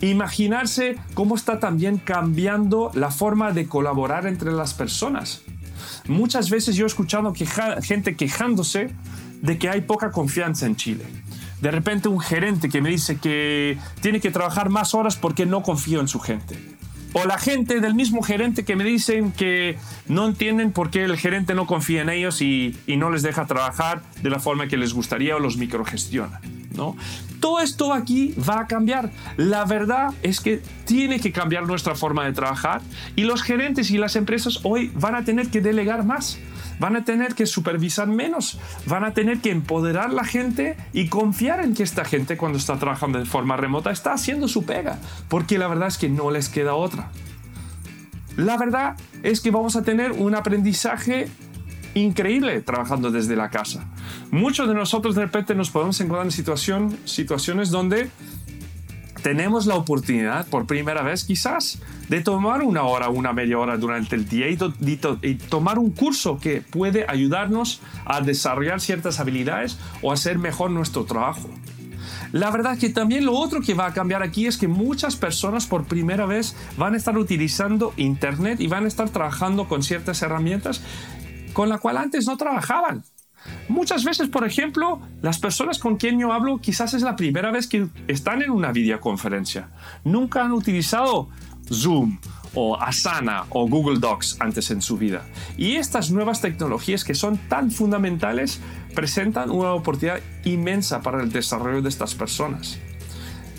Imaginarse 0.00 0.96
cómo 1.14 1.34
está 1.34 1.58
también 1.58 1.98
cambiando 1.98 2.90
la 2.94 3.10
forma 3.10 3.52
de 3.52 3.66
colaborar 3.66 4.26
entre 4.26 4.52
las 4.52 4.74
personas. 4.74 5.42
Muchas 6.06 6.50
veces 6.50 6.76
yo 6.76 6.84
he 6.84 6.86
escuchado 6.86 7.32
gente 7.82 8.16
quejándose 8.16 8.90
de 9.42 9.58
que 9.58 9.68
hay 9.68 9.82
poca 9.82 10.10
confianza 10.10 10.66
en 10.66 10.76
Chile. 10.76 11.04
De 11.60 11.70
repente 11.70 12.08
un 12.08 12.20
gerente 12.20 12.68
que 12.68 12.80
me 12.80 12.90
dice 12.90 13.18
que 13.18 13.78
tiene 14.00 14.20
que 14.20 14.30
trabajar 14.30 14.68
más 14.68 14.94
horas 14.94 15.16
porque 15.16 15.46
no 15.46 15.62
confío 15.62 16.00
en 16.00 16.08
su 16.08 16.20
gente. 16.20 16.58
O 17.14 17.24
la 17.24 17.38
gente 17.38 17.80
del 17.80 17.94
mismo 17.94 18.22
gerente 18.22 18.64
que 18.64 18.76
me 18.76 18.84
dicen 18.84 19.32
que 19.32 19.78
no 20.08 20.26
entienden 20.26 20.72
por 20.72 20.90
qué 20.90 21.04
el 21.04 21.16
gerente 21.16 21.54
no 21.54 21.66
confía 21.66 22.02
en 22.02 22.10
ellos 22.10 22.42
y, 22.42 22.76
y 22.86 22.96
no 22.96 23.10
les 23.10 23.22
deja 23.22 23.46
trabajar 23.46 24.02
de 24.22 24.30
la 24.30 24.38
forma 24.38 24.68
que 24.68 24.76
les 24.76 24.92
gustaría 24.92 25.34
o 25.34 25.38
los 25.38 25.56
microgestiona. 25.56 26.40
¿no? 26.76 26.96
Todo 27.40 27.60
esto 27.60 27.92
aquí 27.92 28.34
va 28.48 28.60
a 28.60 28.66
cambiar. 28.66 29.10
La 29.36 29.64
verdad 29.64 30.14
es 30.22 30.40
que 30.40 30.62
tiene 30.84 31.18
que 31.18 31.32
cambiar 31.32 31.66
nuestra 31.66 31.94
forma 31.94 32.24
de 32.24 32.32
trabajar 32.32 32.82
y 33.16 33.22
los 33.22 33.42
gerentes 33.42 33.90
y 33.90 33.98
las 33.98 34.14
empresas 34.16 34.60
hoy 34.62 34.92
van 34.94 35.14
a 35.14 35.24
tener 35.24 35.48
que 35.48 35.60
delegar 35.60 36.04
más 36.04 36.38
van 36.78 36.96
a 36.96 37.04
tener 37.04 37.34
que 37.34 37.46
supervisar 37.46 38.08
menos, 38.08 38.58
van 38.86 39.04
a 39.04 39.12
tener 39.12 39.40
que 39.40 39.50
empoderar 39.50 40.12
la 40.12 40.24
gente 40.24 40.76
y 40.92 41.08
confiar 41.08 41.64
en 41.64 41.74
que 41.74 41.82
esta 41.82 42.04
gente 42.04 42.36
cuando 42.36 42.58
está 42.58 42.78
trabajando 42.78 43.18
de 43.18 43.24
forma 43.24 43.56
remota 43.56 43.90
está 43.90 44.12
haciendo 44.12 44.48
su 44.48 44.64
pega, 44.64 44.98
porque 45.28 45.58
la 45.58 45.68
verdad 45.68 45.88
es 45.88 45.98
que 45.98 46.08
no 46.08 46.30
les 46.30 46.48
queda 46.48 46.74
otra. 46.74 47.10
La 48.36 48.56
verdad 48.56 48.96
es 49.22 49.40
que 49.40 49.50
vamos 49.50 49.74
a 49.74 49.82
tener 49.82 50.12
un 50.12 50.34
aprendizaje 50.34 51.28
increíble 51.94 52.60
trabajando 52.60 53.10
desde 53.10 53.34
la 53.36 53.50
casa. 53.50 53.86
Muchos 54.30 54.68
de 54.68 54.74
nosotros 54.74 55.14
de 55.14 55.22
repente 55.22 55.54
nos 55.54 55.70
podemos 55.70 56.00
encontrar 56.00 56.26
en 56.26 56.32
situación, 56.32 56.96
situaciones 57.04 57.70
donde 57.70 58.10
tenemos 59.22 59.66
la 59.66 59.74
oportunidad 59.74 60.46
por 60.46 60.66
primera 60.66 61.02
vez 61.02 61.24
quizás 61.24 61.78
de 62.08 62.20
tomar 62.20 62.62
una 62.62 62.84
hora, 62.84 63.08
una 63.08 63.32
media 63.32 63.58
hora 63.58 63.76
durante 63.76 64.16
el 64.16 64.28
día 64.28 64.48
y, 64.48 64.58
y, 65.22 65.34
tomar 65.34 65.78
un 65.78 65.90
curso 65.90 66.38
que 66.38 66.62
puede 66.62 67.04
ayudarnos 67.08 67.80
a 68.04 68.20
desarrollar 68.20 68.80
ciertas 68.80 69.20
habilidades 69.20 69.78
o 70.02 70.12
hacer 70.12 70.38
mejor 70.38 70.70
nuestro 70.70 71.04
trabajo. 71.04 71.48
La 72.32 72.50
verdad 72.50 72.78
que 72.78 72.90
también 72.90 73.24
lo 73.24 73.32
otro 73.32 73.60
que 73.60 73.74
va 73.74 73.86
a 73.86 73.94
cambiar 73.94 74.22
aquí 74.22 74.46
es 74.46 74.58
que 74.58 74.68
muchas 74.68 75.16
personas 75.16 75.66
por 75.66 75.84
primera 75.84 76.26
vez 76.26 76.54
van 76.76 76.94
a 76.94 76.96
estar 76.96 77.16
utilizando 77.16 77.94
Internet 77.96 78.60
y 78.60 78.66
van 78.66 78.84
a 78.84 78.88
estar 78.88 79.08
trabajando 79.08 79.66
con 79.66 79.82
ciertas 79.82 80.20
herramientas 80.22 80.82
con 81.52 81.68
la 81.68 81.78
cual 81.78 81.96
antes 81.96 82.26
no 82.26 82.36
trabajaban. 82.36 83.02
Muchas 83.68 84.04
veces, 84.04 84.28
por 84.28 84.46
ejemplo, 84.46 85.00
las 85.22 85.38
personas 85.38 85.78
con 85.78 85.96
quien 85.96 86.18
yo 86.18 86.32
hablo 86.32 86.58
quizás 86.58 86.94
es 86.94 87.02
la 87.02 87.16
primera 87.16 87.50
vez 87.50 87.66
que 87.66 87.88
están 88.06 88.42
en 88.42 88.50
una 88.50 88.72
videoconferencia. 88.72 89.70
Nunca 90.04 90.44
han 90.44 90.52
utilizado 90.52 91.28
Zoom 91.72 92.18
o 92.54 92.80
Asana 92.80 93.44
o 93.50 93.68
Google 93.68 93.98
Docs 93.98 94.38
antes 94.40 94.70
en 94.70 94.82
su 94.82 94.96
vida. 94.96 95.22
Y 95.56 95.76
estas 95.76 96.10
nuevas 96.10 96.40
tecnologías 96.40 97.04
que 97.04 97.14
son 97.14 97.36
tan 97.48 97.70
fundamentales 97.70 98.60
presentan 98.94 99.50
una 99.50 99.72
oportunidad 99.72 100.20
inmensa 100.44 101.02
para 101.02 101.22
el 101.22 101.30
desarrollo 101.30 101.82
de 101.82 101.88
estas 101.88 102.14
personas. 102.14 102.78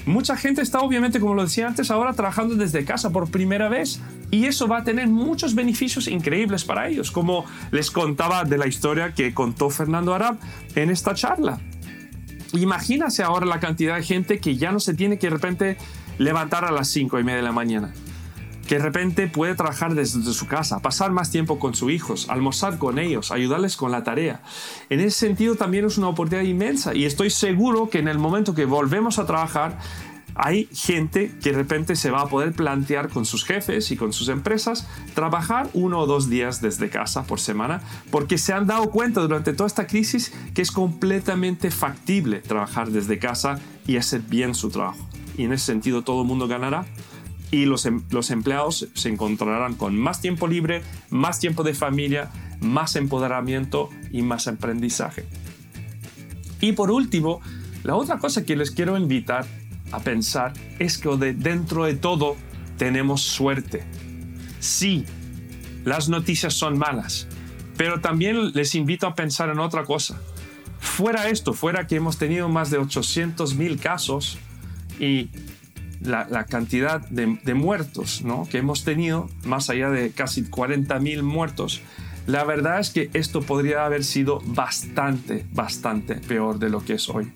Mucha 0.09 0.35
gente 0.35 0.63
está 0.63 0.79
obviamente, 0.79 1.19
como 1.19 1.35
lo 1.35 1.43
decía 1.43 1.67
antes, 1.67 1.91
ahora 1.91 2.13
trabajando 2.13 2.55
desde 2.55 2.83
casa 2.83 3.11
por 3.11 3.29
primera 3.29 3.69
vez 3.69 4.01
y 4.31 4.45
eso 4.45 4.67
va 4.67 4.79
a 4.79 4.83
tener 4.83 5.07
muchos 5.07 5.53
beneficios 5.53 6.07
increíbles 6.07 6.65
para 6.65 6.87
ellos, 6.87 7.11
como 7.11 7.45
les 7.69 7.91
contaba 7.91 8.43
de 8.43 8.57
la 8.57 8.65
historia 8.65 9.13
que 9.13 9.35
contó 9.35 9.69
Fernando 9.69 10.15
Arab 10.15 10.39
en 10.73 10.89
esta 10.89 11.13
charla. 11.13 11.59
Imagínase 12.53 13.21
ahora 13.21 13.45
la 13.45 13.59
cantidad 13.59 13.97
de 13.97 14.03
gente 14.03 14.39
que 14.39 14.55
ya 14.55 14.71
no 14.71 14.79
se 14.79 14.95
tiene 14.95 15.19
que 15.19 15.27
de 15.27 15.35
repente 15.35 15.77
levantar 16.17 16.65
a 16.65 16.71
las 16.71 16.87
5 16.87 17.19
y 17.19 17.23
media 17.23 17.37
de 17.37 17.43
la 17.43 17.51
mañana 17.51 17.93
que 18.69 18.75
de 18.75 18.83
repente 18.83 19.25
puede 19.25 19.55
trabajar 19.55 19.95
desde 19.95 20.21
su 20.31 20.45
casa, 20.45 20.79
pasar 20.79 21.11
más 21.11 21.31
tiempo 21.31 21.57
con 21.57 21.73
sus 21.73 21.91
hijos, 21.91 22.29
almorzar 22.29 22.77
con 22.77 22.99
ellos, 22.99 23.31
ayudarles 23.31 23.75
con 23.75 23.91
la 23.91 24.03
tarea. 24.03 24.43
En 24.91 24.99
ese 24.99 25.17
sentido 25.17 25.55
también 25.55 25.85
es 25.85 25.97
una 25.97 26.09
oportunidad 26.09 26.47
inmensa 26.47 26.93
y 26.93 27.05
estoy 27.05 27.31
seguro 27.31 27.89
que 27.89 27.97
en 27.97 28.07
el 28.07 28.19
momento 28.19 28.53
que 28.53 28.65
volvemos 28.65 29.17
a 29.17 29.25
trabajar, 29.25 29.79
hay 30.35 30.69
gente 30.71 31.31
que 31.41 31.49
de 31.49 31.57
repente 31.57 31.95
se 31.95 32.11
va 32.11 32.21
a 32.21 32.27
poder 32.27 32.53
plantear 32.53 33.09
con 33.09 33.25
sus 33.25 33.43
jefes 33.43 33.89
y 33.89 33.97
con 33.97 34.13
sus 34.13 34.29
empresas 34.29 34.87
trabajar 35.15 35.67
uno 35.73 36.01
o 36.01 36.05
dos 36.05 36.29
días 36.29 36.61
desde 36.61 36.91
casa 36.91 37.23
por 37.23 37.39
semana 37.39 37.81
porque 38.11 38.37
se 38.37 38.53
han 38.53 38.67
dado 38.67 38.91
cuenta 38.91 39.19
durante 39.21 39.53
toda 39.53 39.65
esta 39.65 39.87
crisis 39.87 40.31
que 40.53 40.61
es 40.61 40.71
completamente 40.71 41.71
factible 41.71 42.37
trabajar 42.37 42.91
desde 42.91 43.17
casa 43.17 43.57
y 43.87 43.97
hacer 43.97 44.21
bien 44.21 44.53
su 44.53 44.69
trabajo. 44.69 45.09
Y 45.39 45.45
en 45.45 45.53
ese 45.53 45.65
sentido 45.65 46.03
todo 46.03 46.21
el 46.21 46.27
mundo 46.27 46.47
ganará 46.47 46.85
y 47.51 47.65
los, 47.65 47.85
em, 47.85 48.03
los 48.11 48.31
empleados 48.31 48.87
se 48.93 49.09
encontrarán 49.09 49.75
con 49.75 49.97
más 49.97 50.21
tiempo 50.21 50.47
libre, 50.47 50.81
más 51.09 51.39
tiempo 51.39 51.63
de 51.63 51.73
familia, 51.73 52.31
más 52.59 52.95
empoderamiento 52.95 53.89
y 54.11 54.21
más 54.21 54.47
aprendizaje. 54.47 55.25
Y 56.61 56.73
por 56.73 56.91
último, 56.91 57.41
la 57.83 57.95
otra 57.95 58.17
cosa 58.17 58.43
que 58.43 58.55
les 58.55 58.71
quiero 58.71 58.97
invitar 58.97 59.45
a 59.91 59.99
pensar 59.99 60.53
es 60.77 60.97
que 60.97 61.09
de 61.17 61.33
dentro 61.33 61.85
de 61.85 61.95
todo 61.95 62.35
tenemos 62.77 63.21
suerte. 63.21 63.83
Sí, 64.59 65.05
las 65.85 66.09
noticias 66.09 66.53
son 66.53 66.77
malas, 66.77 67.27
pero 67.77 68.01
también 68.01 68.51
les 68.53 68.75
invito 68.75 69.07
a 69.07 69.15
pensar 69.15 69.49
en 69.49 69.59
otra 69.59 69.85
cosa. 69.85 70.21
Fuera 70.79 71.29
esto, 71.29 71.53
fuera 71.53 71.87
que 71.87 71.95
hemos 71.95 72.17
tenido 72.17 72.49
más 72.49 72.69
de 72.69 72.77
800 72.77 73.55
mil 73.55 73.79
casos 73.79 74.37
y 74.99 75.29
la, 76.01 76.45
cantidad 76.45 77.01
de, 77.09 77.53
muertos 77.53 78.23
¿no? 78.23 78.47
que 78.49 78.59
hemos 78.59 78.83
tenido, 78.83 79.29
más 79.45 79.69
allá 79.69 79.89
de 79.89 80.11
casi 80.11 80.43
40.000 80.43 81.21
muertos, 81.21 81.81
la 82.27 82.43
verdad 82.43 82.79
es 82.79 82.91
que 82.91 83.09
esto 83.13 83.41
podría 83.41 83.85
haber 83.85 84.03
sido 84.03 84.39
bastante, 84.45 85.45
bastante 85.51 86.15
peor 86.15 86.59
de 86.59 86.69
lo 86.69 86.83
que 86.83 86.93
es 86.93 87.09
hoy. 87.09 87.31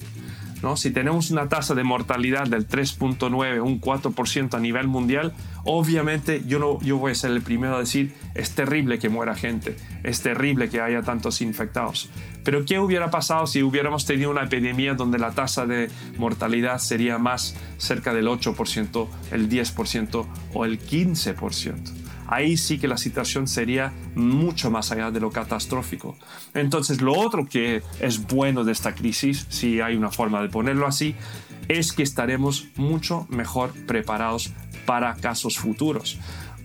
¿No? 0.64 0.78
Si 0.78 0.92
tenemos 0.92 1.30
una 1.30 1.50
tasa 1.50 1.76
de 1.76 1.84
mortalidad 1.84 2.48
del 2.48 2.68
3.9, 2.68 3.62
un 3.62 3.80
4% 3.80 4.56
a 4.56 4.60
nivel 4.60 4.88
mundial, 4.88 5.34
obviamente 5.66 6.44
yo, 6.48 6.58
no, 6.58 6.80
yo 6.80 6.98
voy 6.98 7.12
a 7.12 7.16
ser 7.16 7.32
el 7.32 7.42
primero 7.42 7.76
a 7.76 7.80
decir, 7.80 8.16
es 8.34 8.56
terrible 8.56 8.98
que 8.98 9.10
muera 9.10 9.36
gente, 9.36 9.76
es 10.04 10.22
terrible 10.22 10.70
que 10.70 10.82
haya 10.82 11.04
tantos 11.04 11.42
infectados. 11.42 12.10
Pero 12.44 12.66
¿qué 12.66 12.80
hubiera 12.80 13.12
pasado 13.12 13.46
si 13.46 13.62
hubiéramos 13.62 14.06
tenido 14.06 14.32
una 14.32 14.44
epidemia 14.44 14.96
donde 14.96 15.20
la 15.20 15.32
tasa 15.32 15.66
de 15.66 15.90
mortalidad 16.18 16.80
sería 16.80 17.18
más 17.18 17.56
cerca 17.78 18.14
del 18.14 18.28
8%, 18.28 19.08
el 19.32 19.50
10% 19.50 20.26
o 20.54 20.66
el 20.66 20.80
15%? 20.80 22.04
Ahí 22.28 22.58
sí 22.58 22.80
que 22.80 22.88
la 22.88 22.98
situación 22.98 23.48
sería 23.48 23.94
mucho 24.16 24.72
más 24.72 24.92
allá 24.92 25.12
de 25.12 25.20
lo 25.20 25.32
catastrófico. 25.32 26.18
Entonces, 26.54 27.02
lo 27.02 27.14
otro 27.14 27.48
que 27.48 27.82
es 28.00 28.26
bueno 28.28 28.64
de 28.64 28.72
esta 28.72 28.96
crisis, 28.96 29.46
si 29.50 29.82
hay 29.82 29.96
una 29.96 30.12
forma 30.12 30.42
de 30.42 30.50
ponerlo 30.50 30.88
así, 30.88 31.16
es 31.68 31.94
que 31.94 32.04
estaremos 32.04 32.68
mucho 32.76 33.26
mejor 33.30 33.72
preparados 33.86 34.52
para 34.86 35.16
casos 35.16 35.58
futuros. 35.58 36.20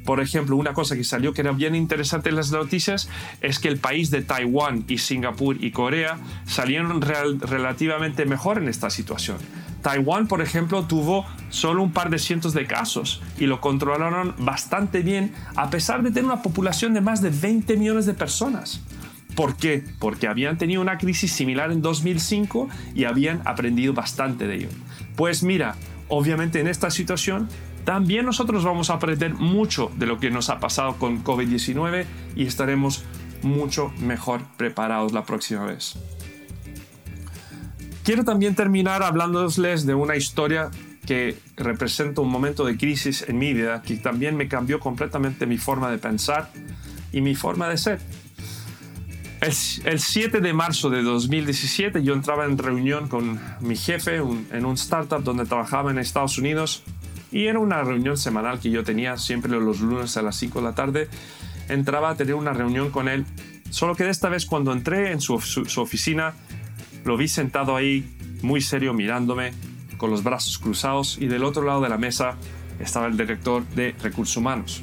Por 0.04 0.20
ejemplo, 0.20 0.56
una 0.56 0.72
cosa 0.72 0.96
que 0.96 1.04
salió 1.04 1.34
que 1.34 1.42
era 1.42 1.52
bien 1.52 1.74
interesante 1.74 2.30
en 2.30 2.36
las 2.36 2.50
noticias 2.50 3.10
es 3.42 3.58
que 3.58 3.68
el 3.68 3.76
país 3.76 4.10
de 4.10 4.22
Taiwán 4.22 4.84
y 4.88 4.96
Singapur 4.98 5.62
y 5.62 5.70
Corea 5.70 6.18
salieron 6.46 7.02
relativamente 7.02 8.24
mejor 8.24 8.56
en 8.56 8.68
esta 8.68 8.88
situación. 8.88 9.36
Taiwán, 9.82 10.26
por 10.26 10.42
ejemplo, 10.42 10.84
tuvo 10.84 11.24
solo 11.50 11.82
un 11.82 11.92
par 11.92 12.10
de 12.10 12.18
cientos 12.18 12.52
de 12.52 12.66
casos 12.66 13.22
y 13.38 13.46
lo 13.46 13.60
controlaron 13.60 14.34
bastante 14.38 15.02
bien 15.02 15.32
a 15.56 15.70
pesar 15.70 16.02
de 16.02 16.10
tener 16.10 16.24
una 16.24 16.42
población 16.42 16.94
de 16.94 17.00
más 17.00 17.22
de 17.22 17.30
20 17.30 17.76
millones 17.76 18.06
de 18.06 18.14
personas. 18.14 18.80
¿Por 19.34 19.56
qué? 19.56 19.84
Porque 20.00 20.26
habían 20.26 20.58
tenido 20.58 20.82
una 20.82 20.98
crisis 20.98 21.32
similar 21.32 21.70
en 21.70 21.80
2005 21.80 22.68
y 22.94 23.04
habían 23.04 23.40
aprendido 23.44 23.92
bastante 23.92 24.48
de 24.48 24.56
ello. 24.56 24.68
Pues 25.14 25.44
mira, 25.44 25.76
obviamente 26.08 26.60
en 26.60 26.66
esta 26.66 26.90
situación 26.90 27.48
también 27.84 28.26
nosotros 28.26 28.64
vamos 28.64 28.90
a 28.90 28.94
aprender 28.94 29.34
mucho 29.34 29.90
de 29.96 30.06
lo 30.06 30.18
que 30.18 30.30
nos 30.30 30.50
ha 30.50 30.58
pasado 30.58 30.96
con 30.96 31.22
COVID-19 31.22 32.04
y 32.34 32.46
estaremos 32.46 33.04
mucho 33.42 33.92
mejor 34.00 34.42
preparados 34.56 35.12
la 35.12 35.24
próxima 35.24 35.64
vez. 35.64 35.96
Quiero 38.08 38.24
también 38.24 38.54
terminar 38.54 39.02
hablándoles 39.02 39.84
de 39.84 39.92
una 39.92 40.16
historia 40.16 40.70
que 41.06 41.36
representa 41.58 42.22
un 42.22 42.30
momento 42.30 42.64
de 42.64 42.78
crisis 42.78 43.22
en 43.28 43.36
mi 43.36 43.52
vida 43.52 43.82
que 43.82 43.98
también 43.98 44.34
me 44.34 44.48
cambió 44.48 44.80
completamente 44.80 45.44
mi 45.44 45.58
forma 45.58 45.90
de 45.90 45.98
pensar 45.98 46.50
y 47.12 47.20
mi 47.20 47.34
forma 47.34 47.68
de 47.68 47.76
ser. 47.76 48.00
El, 49.42 49.52
7 50.00 50.40
de 50.40 50.52
marzo 50.54 50.88
de 50.88 51.02
2017 51.02 52.02
yo 52.02 52.14
entraba 52.14 52.46
en 52.46 52.56
reunión 52.56 53.08
con 53.08 53.38
mi 53.60 53.76
jefe 53.76 54.16
en 54.16 54.64
un 54.64 54.74
startup 54.76 55.22
donde 55.22 55.44
trabajaba 55.44 55.90
en 55.90 55.98
Estados 55.98 56.38
Unidos 56.38 56.84
y 57.30 57.44
era 57.44 57.58
una 57.58 57.82
reunión 57.82 58.16
semanal 58.16 58.58
que 58.58 58.70
yo 58.70 58.84
tenía 58.84 59.18
siempre 59.18 59.50
los 59.50 59.80
lunes 59.80 60.16
a 60.16 60.22
las 60.22 60.36
5 60.36 60.60
de 60.60 60.64
la 60.64 60.74
tarde. 60.74 61.08
Entraba 61.68 62.08
a 62.08 62.14
tener 62.14 62.36
una 62.36 62.54
reunión 62.54 62.90
con 62.90 63.06
él, 63.06 63.26
solo 63.68 63.94
que 63.94 64.08
esta 64.08 64.30
vez 64.30 64.46
cuando 64.46 64.72
entré 64.72 65.12
en 65.12 65.20
su 65.20 65.34
oficina 65.34 66.32
lo 67.08 67.16
vi 67.16 67.26
sentado 67.26 67.74
ahí, 67.74 68.06
muy 68.42 68.60
serio, 68.60 68.92
mirándome, 68.92 69.52
con 69.96 70.10
los 70.10 70.22
brazos 70.22 70.58
cruzados, 70.58 71.16
y 71.18 71.26
del 71.26 71.42
otro 71.42 71.64
lado 71.64 71.80
de 71.80 71.88
la 71.88 71.96
mesa 71.96 72.36
estaba 72.78 73.06
el 73.06 73.16
director 73.16 73.66
de 73.70 73.96
recursos 74.02 74.36
humanos. 74.36 74.82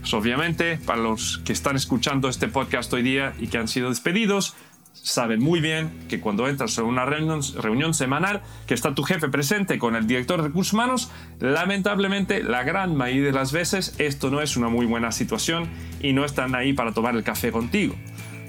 Pues 0.00 0.12
obviamente, 0.12 0.76
para 0.84 1.00
los 1.00 1.38
que 1.38 1.54
están 1.54 1.74
escuchando 1.74 2.28
este 2.28 2.48
podcast 2.48 2.92
hoy 2.92 3.02
día 3.02 3.32
y 3.40 3.46
que 3.46 3.56
han 3.56 3.66
sido 3.66 3.88
despedidos, 3.88 4.54
saben 4.92 5.42
muy 5.42 5.60
bien 5.60 5.90
que 6.08 6.20
cuando 6.20 6.46
entras 6.48 6.76
en 6.76 6.84
una 6.84 7.06
reunión, 7.06 7.40
reunión, 7.60 7.94
semanal, 7.94 8.42
que 8.66 8.74
está 8.74 8.94
tu 8.94 9.02
jefe 9.02 9.30
presente 9.30 9.78
con 9.78 9.96
el 9.96 10.06
director 10.06 10.42
de 10.42 10.48
recursos 10.48 10.74
humanos, 10.74 11.10
lamentablemente 11.40 12.42
la 12.42 12.62
gran 12.62 12.94
mayoría 12.94 13.24
de 13.24 13.32
las 13.32 13.52
veces 13.52 13.94
esto 13.96 14.30
no 14.30 14.42
es 14.42 14.58
una 14.58 14.68
muy 14.68 14.84
buena 14.84 15.12
situación 15.12 15.68
y 16.02 16.12
no 16.12 16.26
están 16.26 16.54
ahí 16.54 16.74
para 16.74 16.92
tomar 16.92 17.16
el 17.16 17.24
café 17.24 17.50
contigo. 17.50 17.94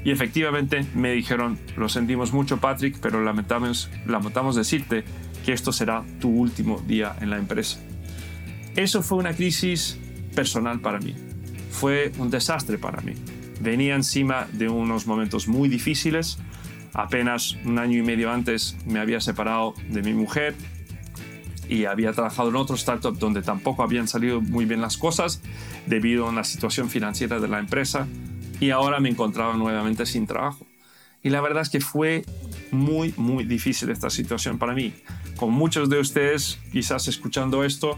Y 0.05 0.11
efectivamente 0.11 0.85
me 0.93 1.11
dijeron, 1.13 1.57
lo 1.75 1.89
sentimos 1.89 2.31
mucho 2.31 2.57
Patrick, 2.57 2.99
pero 3.01 3.23
lamentamos, 3.23 3.89
lamentamos 4.05 4.55
decirte 4.55 5.03
que 5.43 5.51
esto 5.51 5.71
será 5.71 6.05
tu 6.21 6.29
último 6.29 6.79
día 6.87 7.15
en 7.21 7.31
la 7.31 7.37
empresa. 7.37 7.79
Eso 8.75 9.01
fue 9.01 9.17
una 9.17 9.33
crisis 9.33 9.97
personal 10.35 10.79
para 10.79 10.99
mí. 10.99 11.15
Fue 11.71 12.11
un 12.19 12.29
desastre 12.29 12.77
para 12.77 13.01
mí. 13.01 13.13
Venía 13.59 13.95
encima 13.95 14.47
de 14.53 14.69
unos 14.69 15.07
momentos 15.07 15.47
muy 15.47 15.69
difíciles. 15.69 16.37
Apenas 16.93 17.57
un 17.65 17.79
año 17.79 17.97
y 17.97 18.03
medio 18.03 18.31
antes 18.31 18.77
me 18.85 18.99
había 18.99 19.19
separado 19.19 19.73
de 19.89 20.03
mi 20.03 20.13
mujer 20.13 20.53
y 21.67 21.85
había 21.85 22.13
trabajado 22.13 22.49
en 22.49 22.57
otro 22.57 22.75
startup 22.75 23.17
donde 23.17 23.41
tampoco 23.41 23.81
habían 23.81 24.07
salido 24.07 24.39
muy 24.39 24.65
bien 24.65 24.81
las 24.81 24.97
cosas 24.97 25.41
debido 25.87 26.29
a 26.29 26.31
la 26.31 26.43
situación 26.43 26.91
financiera 26.91 27.39
de 27.39 27.47
la 27.47 27.57
empresa 27.57 28.07
y 28.59 28.71
ahora 28.71 28.99
me 28.99 29.09
encontraba 29.09 29.55
nuevamente 29.55 30.05
sin 30.05 30.27
trabajo. 30.27 30.65
Y 31.23 31.29
la 31.29 31.41
verdad 31.41 31.63
es 31.63 31.69
que 31.69 31.81
fue 31.81 32.23
muy, 32.71 33.13
muy 33.17 33.45
difícil 33.45 33.89
esta 33.89 34.09
situación 34.09 34.59
para 34.59 34.73
mí. 34.73 34.93
Con 35.37 35.51
muchos 35.51 35.89
de 35.89 35.99
ustedes 35.99 36.59
quizás 36.71 37.07
escuchando 37.07 37.63
esto, 37.63 37.97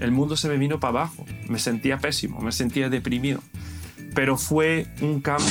el 0.00 0.12
mundo 0.12 0.36
se 0.36 0.48
me 0.48 0.58
vino 0.58 0.78
para 0.78 1.00
abajo. 1.00 1.24
Me 1.48 1.58
sentía 1.58 1.98
pésimo, 1.98 2.40
me 2.40 2.52
sentía 2.52 2.90
deprimido. 2.90 3.40
Pero 4.14 4.36
fue 4.36 4.86
un 5.00 5.20
cambio 5.20 5.46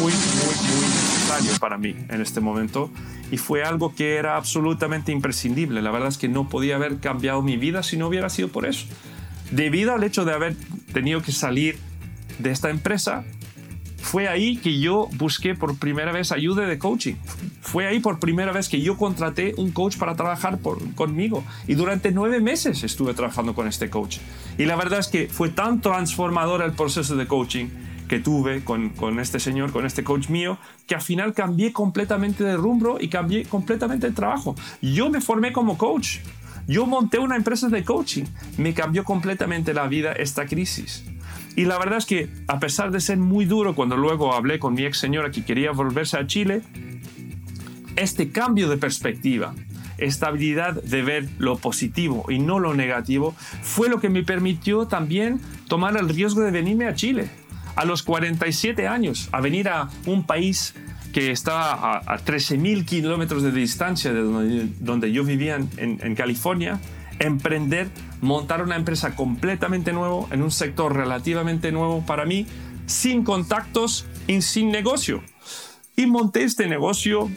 muy, 0.00 0.12
muy, 0.12 0.54
muy 0.74 0.86
necesario 0.86 1.52
para 1.60 1.78
mí 1.78 1.94
en 2.08 2.20
este 2.20 2.40
momento 2.40 2.90
y 3.30 3.36
fue 3.36 3.62
algo 3.62 3.94
que 3.94 4.16
era 4.16 4.36
absolutamente 4.36 5.12
imprescindible. 5.12 5.82
La 5.82 5.90
verdad 5.90 6.08
es 6.08 6.18
que 6.18 6.28
no 6.28 6.48
podía 6.48 6.76
haber 6.76 6.98
cambiado 6.98 7.42
mi 7.42 7.56
vida 7.56 7.82
si 7.82 7.96
no 7.96 8.08
hubiera 8.08 8.28
sido 8.30 8.48
por 8.48 8.66
eso. 8.66 8.86
Debido 9.50 9.94
al 9.94 10.02
hecho 10.02 10.24
de 10.24 10.34
haber 10.34 10.56
tenido 10.92 11.22
que 11.22 11.32
salir 11.32 11.78
de 12.40 12.50
esta 12.50 12.70
empresa, 12.70 13.24
fue 14.00 14.28
ahí 14.28 14.56
que 14.56 14.80
yo 14.80 15.08
busqué 15.16 15.54
por 15.54 15.78
primera 15.78 16.10
vez 16.10 16.32
ayuda 16.32 16.66
de 16.66 16.78
coaching. 16.78 17.14
Fue 17.60 17.86
ahí 17.86 18.00
por 18.00 18.18
primera 18.18 18.50
vez 18.50 18.68
que 18.68 18.80
yo 18.80 18.96
contraté 18.96 19.54
un 19.56 19.70
coach 19.70 19.98
para 19.98 20.16
trabajar 20.16 20.58
conmigo. 20.94 21.44
Y 21.68 21.74
durante 21.74 22.10
nueve 22.10 22.40
meses 22.40 22.82
estuve 22.82 23.14
trabajando 23.14 23.54
con 23.54 23.68
este 23.68 23.90
coach. 23.90 24.18
Y 24.58 24.64
la 24.64 24.76
verdad 24.76 24.98
es 24.98 25.08
que 25.08 25.28
fue 25.28 25.50
tan 25.50 25.80
transformador 25.80 26.62
el 26.62 26.72
proceso 26.72 27.14
de 27.14 27.26
coaching 27.26 27.66
que 28.08 28.18
tuve 28.18 28.64
con, 28.64 28.88
con 28.90 29.20
este 29.20 29.38
señor, 29.38 29.70
con 29.70 29.86
este 29.86 30.02
coach 30.02 30.28
mío, 30.28 30.58
que 30.88 30.96
al 30.96 31.02
final 31.02 31.32
cambié 31.32 31.72
completamente 31.72 32.42
de 32.42 32.56
rumbo 32.56 32.98
y 33.00 33.08
cambié 33.08 33.44
completamente 33.44 34.08
de 34.08 34.12
trabajo. 34.12 34.56
Yo 34.82 35.10
me 35.10 35.20
formé 35.20 35.52
como 35.52 35.78
coach. 35.78 36.18
Yo 36.66 36.86
monté 36.86 37.18
una 37.18 37.36
empresa 37.36 37.68
de 37.68 37.84
coaching. 37.84 38.24
Me 38.56 38.74
cambió 38.74 39.04
completamente 39.04 39.72
la 39.74 39.86
vida 39.86 40.12
esta 40.12 40.46
crisis. 40.46 41.04
Y 41.60 41.66
la 41.66 41.76
verdad 41.76 41.98
es 41.98 42.06
que 42.06 42.30
a 42.48 42.58
pesar 42.58 42.90
de 42.90 43.02
ser 43.02 43.18
muy 43.18 43.44
duro 43.44 43.74
cuando 43.74 43.94
luego 43.94 44.32
hablé 44.32 44.58
con 44.58 44.72
mi 44.72 44.86
ex 44.86 44.96
señora 44.96 45.30
que 45.30 45.44
quería 45.44 45.72
volverse 45.72 46.16
a 46.16 46.26
Chile, 46.26 46.62
este 47.96 48.30
cambio 48.30 48.66
de 48.70 48.78
perspectiva, 48.78 49.54
esta 49.98 50.28
habilidad 50.28 50.82
de 50.82 51.02
ver 51.02 51.28
lo 51.36 51.58
positivo 51.58 52.24
y 52.30 52.38
no 52.38 52.60
lo 52.60 52.72
negativo, 52.72 53.34
fue 53.60 53.90
lo 53.90 54.00
que 54.00 54.08
me 54.08 54.22
permitió 54.22 54.86
también 54.86 55.38
tomar 55.68 55.98
el 55.98 56.08
riesgo 56.08 56.40
de 56.40 56.50
venirme 56.50 56.86
a 56.86 56.94
Chile. 56.94 57.28
A 57.76 57.84
los 57.84 58.02
47 58.04 58.88
años, 58.88 59.28
a 59.30 59.42
venir 59.42 59.68
a 59.68 59.90
un 60.06 60.24
país 60.24 60.72
que 61.12 61.30
estaba 61.30 61.72
a, 61.72 61.98
a 61.98 62.24
13.000 62.24 62.86
kilómetros 62.86 63.42
de 63.42 63.52
distancia 63.52 64.14
de 64.14 64.22
donde, 64.80 65.12
yo 65.12 65.24
vivía 65.24 65.58
en 65.76 66.14
California, 66.14 66.80
emprender, 67.20 67.88
montar 68.20 68.62
una 68.62 68.76
empresa 68.76 69.14
completamente 69.14 69.92
nuevo 69.92 70.28
en 70.32 70.42
un 70.42 70.50
sector 70.50 70.96
relativamente 70.96 71.70
nuevo 71.70 72.04
para 72.04 72.24
mí, 72.24 72.46
sin 72.86 73.22
contactos 73.22 74.06
y 74.26 74.42
sin 74.42 74.70
negocio. 74.70 75.22
Y 75.96 76.06
monté 76.06 76.42
este 76.42 76.66
negocio, 76.66 77.30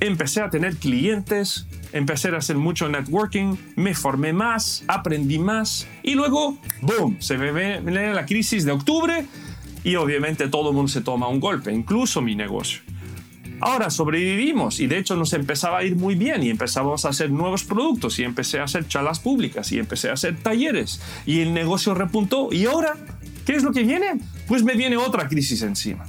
empecé 0.00 0.42
a 0.42 0.50
tener 0.50 0.76
clientes, 0.76 1.66
empecé 1.92 2.28
a 2.28 2.36
hacer 2.36 2.56
mucho 2.56 2.88
networking, 2.88 3.56
me 3.76 3.94
formé 3.94 4.32
más, 4.32 4.84
aprendí 4.88 5.38
más 5.38 5.86
y 6.02 6.14
luego, 6.14 6.58
¡boom!, 6.82 7.16
se 7.20 7.36
viene 7.36 8.12
la 8.12 8.26
crisis 8.26 8.64
de 8.64 8.72
octubre 8.72 9.26
y 9.84 9.94
obviamente 9.94 10.48
todo 10.48 10.70
el 10.70 10.76
mundo 10.76 10.88
se 10.88 11.00
toma 11.00 11.28
un 11.28 11.40
golpe, 11.40 11.72
incluso 11.72 12.20
mi 12.20 12.34
negocio. 12.34 12.82
Ahora 13.60 13.90
sobrevivimos 13.90 14.78
y 14.78 14.86
de 14.86 14.98
hecho 14.98 15.16
nos 15.16 15.32
empezaba 15.32 15.78
a 15.78 15.84
ir 15.84 15.96
muy 15.96 16.14
bien 16.14 16.42
y 16.42 16.50
empezamos 16.50 17.04
a 17.04 17.08
hacer 17.08 17.30
nuevos 17.30 17.64
productos 17.64 18.18
y 18.18 18.24
empecé 18.24 18.60
a 18.60 18.64
hacer 18.64 18.86
charlas 18.86 19.18
públicas 19.18 19.72
y 19.72 19.78
empecé 19.78 20.10
a 20.10 20.12
hacer 20.12 20.36
talleres 20.36 21.00
y 21.26 21.40
el 21.40 21.52
negocio 21.52 21.94
repuntó 21.94 22.52
y 22.52 22.66
ahora, 22.66 22.96
¿qué 23.44 23.56
es 23.56 23.64
lo 23.64 23.72
que 23.72 23.82
viene? 23.82 24.20
Pues 24.46 24.62
me 24.62 24.74
viene 24.74 24.96
otra 24.96 25.28
crisis 25.28 25.62
encima. 25.62 26.06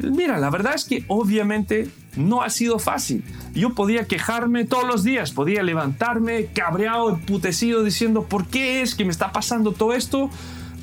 Mira, 0.00 0.38
la 0.38 0.50
verdad 0.50 0.74
es 0.74 0.84
que 0.84 1.04
obviamente 1.06 1.88
no 2.16 2.42
ha 2.42 2.50
sido 2.50 2.80
fácil. 2.80 3.22
Yo 3.54 3.74
podía 3.74 4.06
quejarme 4.06 4.64
todos 4.64 4.84
los 4.84 5.04
días, 5.04 5.30
podía 5.30 5.62
levantarme 5.62 6.46
cabreado, 6.46 7.10
emputecido, 7.10 7.84
diciendo, 7.84 8.24
¿por 8.24 8.48
qué 8.48 8.82
es 8.82 8.96
que 8.96 9.04
me 9.04 9.12
está 9.12 9.30
pasando 9.30 9.72
todo 9.72 9.94
esto? 9.94 10.28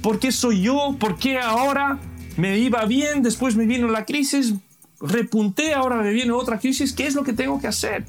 ¿Por 0.01 0.19
qué 0.19 0.31
soy 0.31 0.61
yo? 0.61 0.95
¿Por 0.97 1.17
qué 1.17 1.37
ahora? 1.37 1.99
Me 2.37 2.57
iba 2.57 2.85
bien, 2.85 3.21
después 3.21 3.57
me 3.57 3.65
vino 3.65 3.89
la 3.89 4.05
crisis, 4.05 4.53
repunté, 5.01 5.73
ahora 5.73 5.97
me 5.97 6.11
viene 6.11 6.31
otra 6.31 6.59
crisis, 6.59 6.93
¿qué 6.93 7.07
es 7.07 7.15
lo 7.15 7.23
que 7.23 7.33
tengo 7.33 7.59
que 7.59 7.67
hacer? 7.67 8.05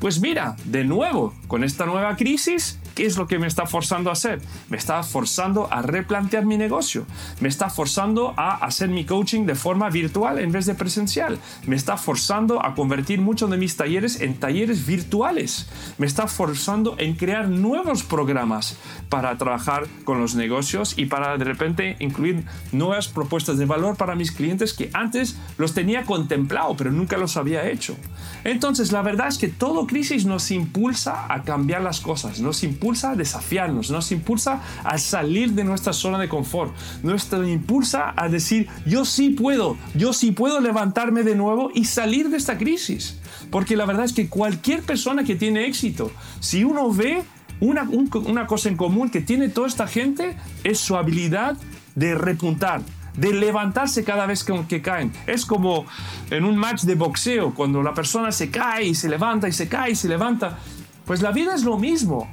Pues 0.00 0.20
mira, 0.20 0.56
de 0.64 0.84
nuevo, 0.84 1.34
con 1.46 1.64
esta 1.64 1.86
nueva 1.86 2.16
crisis, 2.16 2.78
¿Qué 2.94 3.06
es 3.06 3.16
lo 3.16 3.26
que 3.26 3.40
me 3.40 3.48
está 3.48 3.66
forzando 3.66 4.10
a 4.10 4.12
hacer? 4.12 4.40
Me 4.68 4.76
está 4.76 5.02
forzando 5.02 5.68
a 5.72 5.82
replantear 5.82 6.46
mi 6.46 6.56
negocio. 6.56 7.06
Me 7.40 7.48
está 7.48 7.68
forzando 7.68 8.34
a 8.36 8.54
hacer 8.64 8.88
mi 8.88 9.04
coaching 9.04 9.46
de 9.46 9.56
forma 9.56 9.90
virtual 9.90 10.38
en 10.38 10.52
vez 10.52 10.66
de 10.66 10.76
presencial. 10.76 11.38
Me 11.66 11.74
está 11.74 11.96
forzando 11.96 12.64
a 12.64 12.76
convertir 12.76 13.20
muchos 13.20 13.50
de 13.50 13.56
mis 13.56 13.76
talleres 13.76 14.20
en 14.20 14.34
talleres 14.34 14.86
virtuales. 14.86 15.68
Me 15.98 16.06
está 16.06 16.28
forzando 16.28 16.94
en 16.98 17.16
crear 17.16 17.48
nuevos 17.48 18.04
programas 18.04 18.76
para 19.08 19.36
trabajar 19.38 19.88
con 20.04 20.20
los 20.20 20.36
negocios 20.36 20.94
y 20.96 21.06
para 21.06 21.36
de 21.36 21.44
repente 21.44 21.96
incluir 21.98 22.44
nuevas 22.70 23.08
propuestas 23.08 23.58
de 23.58 23.66
valor 23.66 23.96
para 23.96 24.14
mis 24.14 24.30
clientes 24.30 24.72
que 24.72 24.90
antes 24.92 25.36
los 25.58 25.74
tenía 25.74 26.04
contemplado 26.04 26.76
pero 26.76 26.92
nunca 26.92 27.16
los 27.16 27.36
había 27.36 27.68
hecho. 27.68 27.96
Entonces 28.44 28.92
la 28.92 29.02
verdad 29.02 29.26
es 29.26 29.38
que 29.38 29.48
todo 29.48 29.88
crisis 29.88 30.26
nos 30.26 30.52
impulsa 30.52 31.26
a 31.28 31.42
cambiar 31.42 31.82
las 31.82 32.00
cosas, 32.00 32.40
nos 32.40 32.62
impulsa 32.62 32.83
impulsa 32.84 33.12
a 33.12 33.16
desafiarnos, 33.16 33.90
nos 33.90 34.12
impulsa 34.12 34.60
a 34.84 34.98
salir 34.98 35.52
de 35.52 35.64
nuestra 35.64 35.94
zona 35.94 36.18
de 36.18 36.28
confort, 36.28 36.70
nos 37.02 37.32
impulsa 37.32 38.12
a 38.14 38.28
decir, 38.28 38.68
yo 38.84 39.06
sí 39.06 39.30
puedo, 39.30 39.78
yo 39.94 40.12
sí 40.12 40.32
puedo 40.32 40.60
levantarme 40.60 41.22
de 41.22 41.34
nuevo 41.34 41.70
y 41.74 41.86
salir 41.86 42.28
de 42.28 42.36
esta 42.36 42.58
crisis. 42.58 43.18
Porque 43.50 43.74
la 43.74 43.86
verdad 43.86 44.04
es 44.04 44.12
que 44.12 44.28
cualquier 44.28 44.82
persona 44.82 45.24
que 45.24 45.34
tiene 45.34 45.66
éxito, 45.66 46.12
si 46.40 46.62
uno 46.62 46.92
ve 46.92 47.22
una, 47.60 47.88
una 47.88 48.46
cosa 48.46 48.68
en 48.68 48.76
común 48.76 49.08
que 49.08 49.22
tiene 49.22 49.48
toda 49.48 49.66
esta 49.66 49.86
gente, 49.86 50.36
es 50.62 50.78
su 50.78 50.94
habilidad 50.94 51.56
de 51.94 52.14
repuntar, 52.14 52.82
de 53.16 53.32
levantarse 53.32 54.04
cada 54.04 54.26
vez 54.26 54.44
que, 54.44 54.62
que, 54.68 54.82
caen. 54.82 55.10
Es 55.26 55.46
como 55.46 55.86
en 56.30 56.44
un 56.44 56.58
match 56.58 56.82
de 56.82 56.96
boxeo, 56.96 57.54
cuando 57.54 57.82
la 57.82 57.94
persona 57.94 58.30
se 58.30 58.50
cae 58.50 58.84
y 58.84 58.94
se 58.94 59.08
levanta 59.08 59.48
y 59.48 59.52
se 59.52 59.68
cae 59.68 59.92
y 59.92 59.94
se 59.94 60.08
levanta. 60.08 60.58
Pues 61.06 61.20
la 61.20 61.32
vida 61.32 61.54
es 61.54 61.64
lo 61.64 61.78
mismo. 61.78 62.28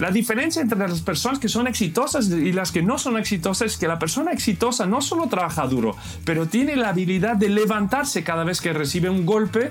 La 0.00 0.10
diferencia 0.10 0.62
entre 0.62 0.78
las 0.78 1.02
personas 1.02 1.38
que 1.38 1.48
son 1.50 1.66
exitosas 1.66 2.30
y 2.30 2.52
las 2.52 2.72
que 2.72 2.80
no 2.80 2.96
son 2.96 3.18
exitosas 3.18 3.72
es 3.72 3.76
que 3.76 3.86
la 3.86 3.98
persona 3.98 4.32
exitosa 4.32 4.86
no 4.86 5.02
solo 5.02 5.28
trabaja 5.28 5.66
duro, 5.66 5.94
pero 6.24 6.46
tiene 6.46 6.74
la 6.74 6.88
habilidad 6.88 7.36
de 7.36 7.50
levantarse 7.50 8.24
cada 8.24 8.44
vez 8.44 8.62
que 8.62 8.72
recibe 8.72 9.10
un 9.10 9.26
golpe 9.26 9.70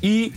y 0.00 0.32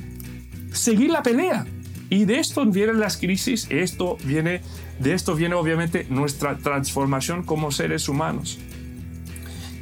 seguir 0.74 1.12
la 1.12 1.22
pelea. 1.22 1.68
Y 2.10 2.26
de 2.26 2.40
esto 2.40 2.66
vienen 2.66 3.00
las 3.00 3.18
crisis, 3.18 3.68
esto 3.70 4.18
viene, 4.24 4.62
de 5.00 5.14
esto 5.14 5.36
viene 5.36 5.54
obviamente 5.54 6.08
nuestra 6.10 6.58
transformación 6.58 7.44
como 7.44 7.72
seres 7.72 8.10
humanos. 8.10 8.58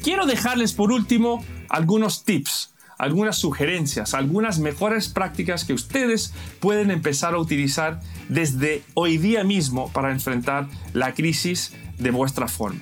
Quiero 0.03 0.25
dejarles 0.25 0.73
por 0.73 0.91
último 0.91 1.45
algunos 1.69 2.25
tips 2.25 2.75
algunas 2.97 3.37
sugerencias, 3.37 4.13
algunas 4.13 4.59
mejores 4.59 5.09
prácticas 5.09 5.65
que 5.65 5.73
ustedes 5.73 6.33
pueden 6.59 6.91
empezar 6.91 7.33
a 7.33 7.39
utilizar 7.39 7.99
desde 8.29 8.83
hoy 8.93 9.17
día 9.17 9.43
mismo 9.43 9.91
para 9.91 10.11
enfrentar 10.11 10.67
la 10.93 11.13
crisis 11.13 11.73
de 11.97 12.11
vuestra 12.11 12.47
forma. 12.47 12.81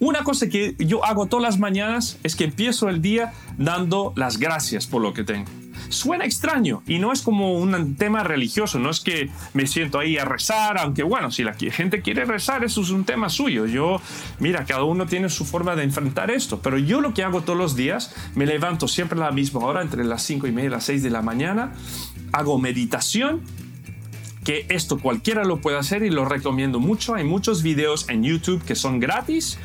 Una 0.00 0.22
cosa 0.22 0.48
que 0.48 0.76
yo 0.78 1.04
hago 1.04 1.26
todas 1.26 1.42
las 1.42 1.58
mañanas 1.58 2.18
es 2.22 2.36
que 2.36 2.44
empiezo 2.44 2.88
el 2.88 3.02
día 3.02 3.32
dando 3.56 4.12
las 4.16 4.38
gracias 4.38 4.86
por 4.86 5.02
lo 5.02 5.12
que 5.12 5.24
tengo 5.24 5.50
suena 5.88 6.24
extraño 6.24 6.82
y 6.86 6.98
no 6.98 7.12
es 7.12 7.22
como 7.22 7.54
un 7.54 7.96
tema 7.96 8.22
religioso, 8.24 8.78
no 8.78 8.90
es 8.90 9.00
que 9.00 9.30
me 9.54 9.66
siento 9.66 9.98
ahí 9.98 10.18
a 10.18 10.24
rezar, 10.24 10.78
aunque 10.78 11.02
bueno, 11.02 11.30
si 11.30 11.44
la 11.44 11.54
gente 11.54 12.02
quiere 12.02 12.24
rezar, 12.24 12.64
eso 12.64 12.82
es 12.82 12.90
un 12.90 13.04
tema 13.04 13.28
suyo. 13.28 13.66
Yo, 13.66 14.00
mira, 14.38 14.64
cada 14.64 14.84
uno 14.84 15.06
tiene 15.06 15.28
su 15.28 15.44
forma 15.44 15.76
de 15.76 15.84
enfrentar 15.84 16.30
esto, 16.30 16.60
pero 16.60 16.78
yo 16.78 17.00
lo 17.00 17.14
que 17.14 17.22
hago 17.22 17.42
todos 17.42 17.58
los 17.58 17.76
días, 17.76 18.14
me 18.34 18.46
levanto 18.46 18.88
siempre 18.88 19.18
a 19.20 19.24
la 19.24 19.32
misma 19.32 19.60
hora, 19.60 19.82
entre 19.82 20.04
las 20.04 20.22
5 20.22 20.46
y 20.46 20.52
media 20.52 20.68
y 20.68 20.70
las 20.70 20.84
6 20.84 21.02
de 21.02 21.10
la 21.10 21.22
mañana, 21.22 21.72
hago 22.32 22.58
meditación 22.58 23.42
esto 24.68 24.98
cualquiera 24.98 25.44
lo 25.44 25.60
puede 25.60 25.78
hacer 25.78 26.02
y 26.02 26.10
lo 26.10 26.24
recomiendo 26.24 26.80
mucho. 26.80 27.14
Hay 27.14 27.24
muchos 27.24 27.62
videos 27.62 28.08
en 28.08 28.22
YouTube 28.24 28.64
que 28.64 28.74
son 28.74 29.00
gratis 29.00 29.58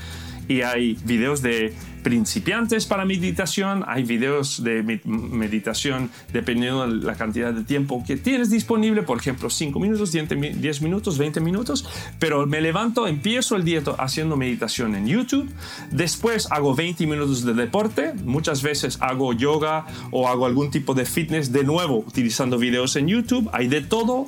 y 0.48 0.62
hay 0.62 0.98
videos 1.06 1.42
de 1.42 1.74
principiantes 2.04 2.86
para 2.86 3.06
meditación, 3.06 3.86
hay 3.88 4.04
videos 4.04 4.62
de 4.62 4.84
meditación 5.06 6.10
dependiendo 6.34 6.86
de 6.86 7.06
la 7.06 7.16
cantidad 7.16 7.54
de 7.54 7.64
tiempo 7.64 8.04
que 8.06 8.18
tienes 8.18 8.50
disponible, 8.50 9.04
por 9.04 9.18
ejemplo, 9.18 9.50
5 9.50 9.80
minutos, 9.80 10.12
10 10.12 10.82
minutos, 10.82 11.18
20 11.18 11.40
minutos, 11.40 11.88
pero 12.20 12.46
me 12.46 12.60
levanto, 12.60 13.08
empiezo 13.08 13.56
el 13.56 13.64
día 13.64 13.82
haciendo 13.98 14.36
meditación 14.36 14.96
en 14.96 15.08
YouTube, 15.08 15.50
después 15.92 16.52
hago 16.52 16.76
20 16.76 17.08
minutos 17.08 17.46
de 17.46 17.54
deporte, 17.54 18.14
muchas 18.26 18.62
veces 18.62 18.98
hago 19.00 19.32
yoga 19.32 19.86
o 20.12 20.28
hago 20.28 20.46
algún 20.46 20.72
tipo 20.72 20.94
de 20.94 21.06
fitness 21.06 21.54
de 21.54 21.64
nuevo 21.64 22.00
utilizando 22.00 22.58
videos 22.58 22.98
en 22.98 23.08
YouTube, 23.08 23.50
hay 23.54 23.70
de 23.70 23.80
todo 23.80 24.28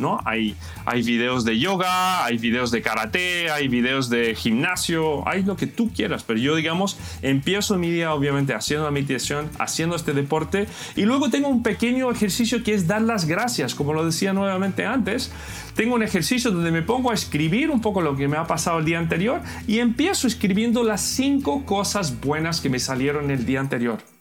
¿no? 0.00 0.20
Hay, 0.24 0.56
hay 0.84 1.02
videos 1.02 1.44
de 1.44 1.58
yoga, 1.58 2.24
hay 2.24 2.38
videos 2.38 2.70
de 2.70 2.82
karate, 2.82 3.50
hay 3.50 3.68
videos 3.68 4.08
de 4.10 4.34
gimnasio, 4.34 5.26
hay 5.28 5.42
lo 5.42 5.56
que 5.56 5.66
tú 5.66 5.90
quieras, 5.92 6.24
pero 6.24 6.38
yo 6.38 6.56
digamos, 6.56 6.98
empiezo 7.22 7.78
mi 7.78 7.90
día 7.90 8.12
obviamente 8.14 8.54
haciendo 8.54 8.84
la 8.84 8.90
meditación, 8.90 9.50
haciendo 9.58 9.96
este 9.96 10.12
deporte 10.12 10.66
y 10.96 11.02
luego 11.02 11.30
tengo 11.30 11.48
un 11.48 11.62
pequeño 11.62 12.10
ejercicio 12.10 12.62
que 12.62 12.74
es 12.74 12.86
dar 12.86 13.02
las 13.02 13.26
gracias, 13.26 13.74
como 13.74 13.92
lo 13.92 14.04
decía 14.04 14.32
nuevamente 14.32 14.86
antes, 14.86 15.32
tengo 15.74 15.94
un 15.94 16.02
ejercicio 16.02 16.50
donde 16.50 16.70
me 16.70 16.82
pongo 16.82 17.10
a 17.10 17.14
escribir 17.14 17.70
un 17.70 17.80
poco 17.80 18.00
lo 18.00 18.16
que 18.16 18.28
me 18.28 18.36
ha 18.36 18.46
pasado 18.46 18.78
el 18.78 18.84
día 18.84 18.98
anterior 18.98 19.40
y 19.66 19.78
empiezo 19.78 20.26
escribiendo 20.26 20.82
las 20.84 21.02
cinco 21.02 21.64
cosas 21.64 22.20
buenas 22.20 22.60
que 22.60 22.70
me 22.70 22.78
salieron 22.78 23.30
el 23.30 23.44
día 23.44 23.60
anterior. 23.60 24.15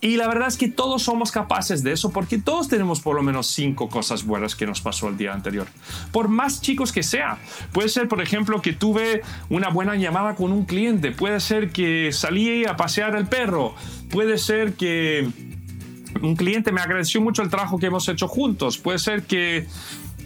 Y 0.00 0.16
la 0.16 0.28
verdad 0.28 0.46
es 0.46 0.56
que 0.56 0.68
todos 0.68 1.02
somos 1.02 1.32
capaces 1.32 1.82
de 1.82 1.92
eso 1.92 2.10
porque 2.10 2.38
todos 2.38 2.68
tenemos 2.68 3.00
por 3.00 3.16
lo 3.16 3.22
menos 3.22 3.48
cinco 3.48 3.88
cosas 3.88 4.24
buenas 4.24 4.54
que 4.54 4.64
nos 4.64 4.80
pasó 4.80 5.08
el 5.08 5.16
día 5.16 5.32
anterior. 5.32 5.66
Por 6.12 6.28
más 6.28 6.60
chicos 6.60 6.92
que 6.92 7.02
sea. 7.02 7.38
Puede 7.72 7.88
ser, 7.88 8.06
por 8.06 8.22
ejemplo, 8.22 8.62
que 8.62 8.72
tuve 8.72 9.22
una 9.48 9.70
buena 9.70 9.96
llamada 9.96 10.36
con 10.36 10.52
un 10.52 10.66
cliente. 10.66 11.10
Puede 11.10 11.40
ser 11.40 11.70
que 11.70 12.10
salí 12.12 12.64
a 12.64 12.76
pasear 12.76 13.16
el 13.16 13.26
perro. 13.26 13.74
Puede 14.08 14.38
ser 14.38 14.74
que 14.74 15.28
un 16.22 16.36
cliente 16.36 16.70
me 16.70 16.80
agradeció 16.80 17.20
mucho 17.20 17.42
el 17.42 17.50
trabajo 17.50 17.78
que 17.78 17.86
hemos 17.86 18.08
hecho 18.08 18.28
juntos. 18.28 18.78
Puede 18.78 19.00
ser 19.00 19.24
que 19.24 19.66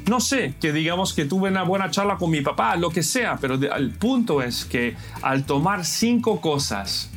no 0.06 0.20
sé, 0.20 0.54
que 0.61 0.72
digamos 0.72 1.14
que 1.14 1.24
tuve 1.24 1.48
una 1.48 1.62
buena 1.62 1.90
charla 1.90 2.16
con 2.16 2.30
mi 2.30 2.40
papá, 2.40 2.76
lo 2.76 2.90
que 2.90 3.02
sea, 3.04 3.38
pero 3.40 3.54
el 3.54 3.90
punto 3.92 4.42
es 4.42 4.64
que 4.64 4.96
al 5.22 5.44
tomar 5.44 5.85
cinco 5.85 6.40
cosas 6.40 7.12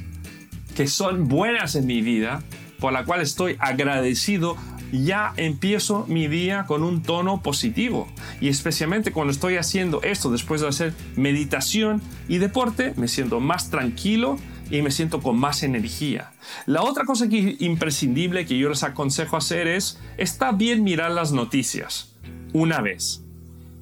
que 0.76 0.88
son 0.88 1.28
buenas 1.28 1.76
en 1.76 1.88
mi 1.88 2.02
vida, 2.02 2.44
por 2.80 2.94
la 2.94 3.06
cual 3.06 3.22
estoy 3.22 3.56
agradecido, 3.60 4.58
ya 4.92 5.34
empiezo 5.38 6.06
mi 6.08 6.28
día 6.28 6.66
con 6.68 6.84
un 6.84 7.02
tono 7.02 7.42
positivo. 7.42 8.08
Y 8.42 8.50
especialmente 8.50 9.12
cuando 9.12 9.32
estoy 9.32 9.58
haciendo 9.58 10.02
esto 10.04 10.32
después 10.32 10.62
de 10.62 10.68
hacer 10.68 10.94
meditación 11.16 12.02
y 12.28 12.38
deporte, 12.38 12.94
me 12.98 13.08
siento 13.08 13.40
más 13.40 13.70
tranquilo 13.70 14.38
y 14.70 14.82
me 14.82 14.92
siento 14.92 15.22
con 15.22 15.38
más 15.38 15.64
energía. 15.64 16.32
La 16.66 16.84
otra 16.84 17.06
cosa 17.06 17.30
que 17.30 17.56
imprescindible 17.60 18.46
que 18.46 18.58
yo 18.58 18.70
les 18.70 18.84
aconsejo 18.84 19.38
hacer 19.38 19.68
es, 19.68 20.00
está 20.18 20.52
bien 20.52 20.84
mirar 20.84 21.12
las 21.12 21.32
noticias 21.32 22.16
una 22.54 22.82
vez 22.82 23.25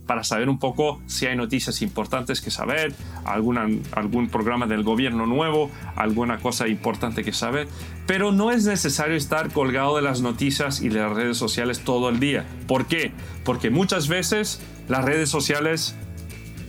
para 0.05 0.23
saber 0.23 0.49
un 0.49 0.59
poco 0.59 1.01
si 1.05 1.25
hay 1.25 1.35
noticias 1.35 1.81
importantes 1.81 2.41
que 2.41 2.51
saber, 2.51 2.93
alguna, 3.25 3.67
algún 3.93 4.29
programa 4.29 4.67
del 4.67 4.83
gobierno 4.83 5.25
nuevo, 5.25 5.71
alguna 5.95 6.39
cosa 6.39 6.67
importante 6.67 7.23
que 7.23 7.33
saber, 7.33 7.67
pero 8.05 8.31
no 8.31 8.51
es 8.51 8.65
necesario 8.65 9.15
estar 9.15 9.51
colgado 9.51 9.95
de 9.95 10.01
las 10.01 10.21
noticias 10.21 10.81
y 10.81 10.89
de 10.89 10.99
las 10.99 11.13
redes 11.13 11.37
sociales 11.37 11.79
todo 11.79 12.09
el 12.09 12.19
día. 12.19 12.45
¿Por 12.67 12.85
qué? 12.85 13.11
Porque 13.43 13.69
muchas 13.69 14.07
veces 14.07 14.61
las 14.87 15.05
redes 15.05 15.29
sociales 15.29 15.95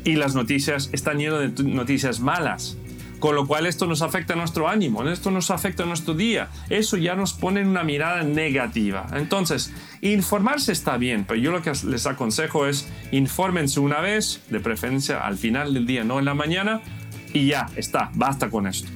y 0.05 0.17
las 0.17 0.35
noticias 0.35 0.91
están 0.93 1.19
llenas 1.19 1.55
de 1.57 1.65
noticias 1.65 2.21
malas 2.21 2.77
con 3.25 3.37
lo 3.37 3.47
cual 3.47 3.65
esto 3.65 3.87
nos 3.87 4.03
afecta 4.03 4.35
a 4.35 4.37
nuestro 4.37 4.69
ánimo, 4.69 5.03
esto 5.09 5.31
nos 5.31 5.51
afecta 5.51 5.85
a 5.85 5.87
nuestro 5.87 6.13
día. 6.13 6.51
Eso 6.69 6.99
ya 6.99 7.15
nos 7.15 7.33
pone 7.33 7.63
en 7.63 7.69
una 7.69 7.83
mirada 7.83 8.23
negativa. 8.23 9.07
Entonces, 9.15 9.73
informarse 10.03 10.73
está 10.73 10.99
bien, 10.99 11.25
pero 11.27 11.41
yo 11.41 11.51
lo 11.51 11.63
que 11.63 11.73
les 11.87 12.05
aconsejo 12.05 12.67
es 12.67 12.87
infórmense 13.13 13.81
una 13.81 14.03
vez, 14.03 14.43
de 14.51 14.61
preferencia 14.61 15.25
al 15.25 15.39
final 15.39 15.73
del 15.73 15.87
día, 15.87 16.05
no 16.05 16.19
en 16.19 16.27
la 16.27 16.35
mañana, 16.35 16.83
y 17.33 17.47
ya 17.47 17.71
está, 17.77 18.11
basta 18.13 18.51
con 18.51 18.67
esto. 18.67 18.91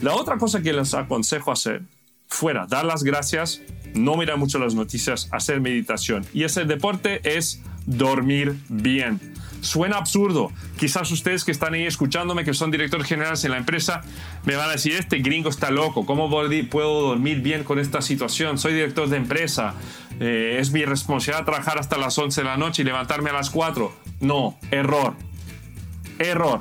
La 0.00 0.14
otra 0.14 0.38
cosa 0.38 0.62
que 0.62 0.72
les 0.72 0.94
aconsejo 0.94 1.50
hacer, 1.50 1.82
fuera, 2.28 2.66
dar 2.68 2.84
las 2.84 3.02
gracias, 3.02 3.62
no 3.94 4.16
mirar 4.16 4.36
mucho 4.36 4.60
las 4.60 4.76
noticias, 4.76 5.28
hacer 5.32 5.60
meditación 5.60 6.24
y 6.32 6.44
hacer 6.44 6.68
deporte 6.68 7.20
es 7.36 7.60
dormir 7.86 8.56
bien. 8.68 9.31
Suena 9.62 9.96
absurdo. 9.96 10.50
Quizás 10.76 11.12
ustedes 11.12 11.44
que 11.44 11.52
están 11.52 11.74
ahí 11.74 11.86
escuchándome, 11.86 12.44
que 12.44 12.52
son 12.52 12.72
directores 12.72 13.06
generales 13.06 13.44
en 13.44 13.52
la 13.52 13.58
empresa, 13.58 14.02
me 14.44 14.56
van 14.56 14.68
a 14.68 14.72
decir, 14.72 14.94
este 14.96 15.18
gringo 15.18 15.48
está 15.50 15.70
loco, 15.70 16.04
¿cómo 16.04 16.28
puedo 16.28 17.00
dormir 17.00 17.42
bien 17.42 17.62
con 17.62 17.78
esta 17.78 18.02
situación? 18.02 18.58
Soy 18.58 18.74
director 18.74 19.08
de 19.08 19.18
empresa, 19.18 19.74
eh, 20.18 20.56
es 20.58 20.72
mi 20.72 20.84
responsabilidad 20.84 21.44
trabajar 21.44 21.78
hasta 21.78 21.96
las 21.96 22.18
11 22.18 22.40
de 22.40 22.44
la 22.44 22.56
noche 22.56 22.82
y 22.82 22.84
levantarme 22.84 23.30
a 23.30 23.34
las 23.34 23.50
4. 23.50 23.92
No, 24.18 24.58
error. 24.72 25.14
Error. 26.18 26.58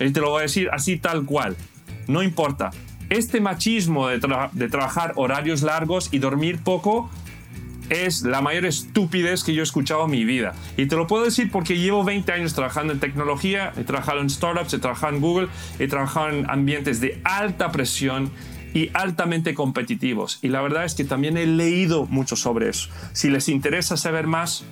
Y 0.00 0.10
te 0.10 0.20
lo 0.20 0.30
voy 0.30 0.40
a 0.40 0.42
decir 0.42 0.70
así 0.72 0.96
tal 0.96 1.24
cual. 1.24 1.56
No 2.08 2.24
importa. 2.24 2.72
Este 3.10 3.40
machismo 3.40 4.08
de, 4.08 4.18
de 4.52 4.68
trabajar 4.68 5.12
horarios 5.14 5.62
largos 5.62 6.08
y 6.10 6.18
dormir 6.18 6.58
poco 6.64 7.10
es 7.90 8.22
la 8.22 8.40
mayor 8.40 8.64
estupidez 8.66 9.44
que 9.44 9.54
yo 9.54 9.60
he 9.60 9.64
escuchado 9.64 10.04
en 10.04 10.10
mi 10.10 10.24
vida. 10.24 10.54
Y 10.76 10.86
te 10.86 10.96
lo 10.96 11.06
puedo 11.06 11.24
decir 11.24 11.50
porque 11.50 11.78
llevo 11.78 12.04
20 12.04 12.32
años 12.32 12.54
trabajando 12.54 12.92
en 12.92 13.00
tecnología, 13.00 13.72
he 13.76 13.84
trabajado 13.84 14.20
en 14.20 14.30
startups, 14.30 14.72
he 14.74 14.78
trabajado 14.78 15.14
en 15.14 15.20
Google, 15.20 15.48
he 15.78 15.88
trabajado 15.88 16.30
en 16.30 16.50
ambientes 16.50 17.00
de 17.00 17.20
alta 17.24 17.70
presión 17.72 18.30
y 18.72 18.90
altamente 18.92 19.54
competitivos. 19.54 20.38
Y 20.42 20.48
la 20.48 20.60
verdad 20.60 20.84
es 20.84 20.94
que 20.94 21.04
también 21.04 21.36
he 21.36 21.46
leído 21.46 22.06
mucho 22.06 22.36
sobre 22.36 22.68
eso. 22.68 22.90
Si 23.12 23.30
les 23.30 23.48
interesa 23.48 23.96
saber 23.96 24.26
más, 24.26 24.64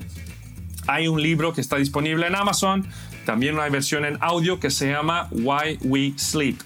hay 0.87 1.09
un 1.09 1.23
libro 1.23 1.53
que 1.53 1.61
está 1.61 1.77
disponible 1.77 2.27
en 2.27 2.35
Amazon, 2.35 2.87
también 3.25 3.55
una 3.55 3.69
versión 3.69 4.05
en 4.05 4.19
audio 4.21 4.59
que 4.59 4.71
se 4.71 4.91
llama 4.91 5.29
Why 5.31 5.79
We 5.83 6.15
Sleep. 6.17 6.59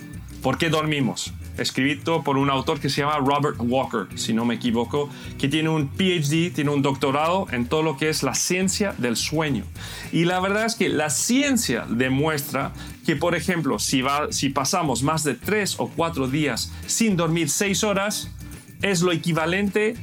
¿Por 0.42 0.56
qué 0.56 0.70
dormimos? 0.70 1.34
Escrito 1.58 2.22
por 2.22 2.36
un 2.36 2.50
autor 2.50 2.80
que 2.80 2.88
se 2.88 3.02
llama 3.02 3.18
Robert 3.18 3.56
Walker, 3.58 4.06
si 4.18 4.32
no 4.32 4.44
me 4.44 4.54
equivoco, 4.54 5.08
que 5.38 5.48
tiene 5.48 5.68
un 5.68 5.88
PhD, 5.88 6.52
tiene 6.52 6.70
un 6.70 6.82
doctorado 6.82 7.46
en 7.50 7.66
todo 7.66 7.82
lo 7.82 7.96
que 7.96 8.08
es 8.08 8.22
la 8.22 8.34
ciencia 8.34 8.94
del 8.98 9.16
sueño. 9.16 9.64
Y 10.12 10.24
la 10.24 10.40
verdad 10.40 10.66
es 10.66 10.74
que 10.74 10.88
la 10.88 11.10
ciencia 11.10 11.86
demuestra 11.88 12.72
que, 13.04 13.16
por 13.16 13.34
ejemplo, 13.34 13.78
si, 13.78 14.02
pasamos 14.50 15.02
más 15.02 15.24
de 15.24 15.34
tres 15.34 15.76
o 15.78 15.88
cuatro 15.88 16.28
días 16.28 16.72
sin 16.86 17.16
dormir 17.16 17.48
seis 17.48 17.84
horas, 17.84 18.30
es 18.82 19.00
lo 19.00 19.12
equivalente, 19.12 19.94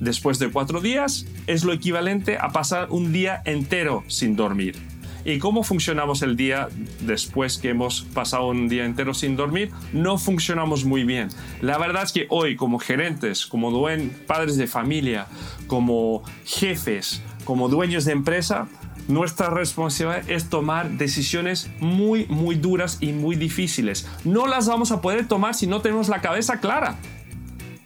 después 0.00 0.38
de 0.38 0.50
cuatro 0.50 0.80
días, 0.80 1.26
es 1.46 1.64
lo 1.64 1.72
equivalente 1.72 2.38
a 2.38 2.48
pasar 2.48 2.88
un 2.90 3.12
día 3.12 3.42
entero 3.44 4.02
sin 4.08 4.34
dormir. 4.34 4.87
¿Y 5.24 5.38
cómo 5.38 5.62
funcionamos 5.62 6.22
el 6.22 6.36
día 6.36 6.68
después 7.00 7.58
que 7.58 7.70
hemos 7.70 8.02
pasado 8.02 8.48
un 8.48 8.68
día 8.68 8.84
entero 8.84 9.14
sin 9.14 9.36
dormir? 9.36 9.70
No 9.92 10.18
funcionamos 10.18 10.84
muy 10.84 11.04
bien. 11.04 11.28
La 11.60 11.78
verdad 11.78 12.04
es 12.04 12.12
que 12.12 12.26
hoy 12.30 12.56
como 12.56 12.78
gerentes, 12.78 13.46
como 13.46 13.86
padres 14.26 14.56
de 14.56 14.66
familia, 14.66 15.26
como 15.66 16.22
jefes, 16.44 17.22
como 17.44 17.68
dueños 17.68 18.04
de 18.04 18.12
empresa, 18.12 18.68
nuestra 19.08 19.48
responsabilidad 19.48 20.30
es 20.30 20.50
tomar 20.50 20.90
decisiones 20.90 21.70
muy, 21.80 22.26
muy 22.26 22.56
duras 22.56 22.98
y 23.00 23.12
muy 23.12 23.36
difíciles. 23.36 24.06
No 24.24 24.46
las 24.46 24.68
vamos 24.68 24.92
a 24.92 25.00
poder 25.00 25.26
tomar 25.26 25.54
si 25.54 25.66
no 25.66 25.80
tenemos 25.80 26.08
la 26.08 26.20
cabeza 26.20 26.60
clara. 26.60 26.96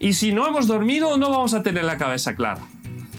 Y 0.01 0.15
si 0.15 0.33
no 0.33 0.49
hemos 0.49 0.67
dormido, 0.67 1.17
no 1.17 1.31
vamos 1.31 1.55
a 1.55 1.63
tener 1.63 1.85
la 1.85 1.97
cabeza 1.97 2.35
clara. 2.35 2.63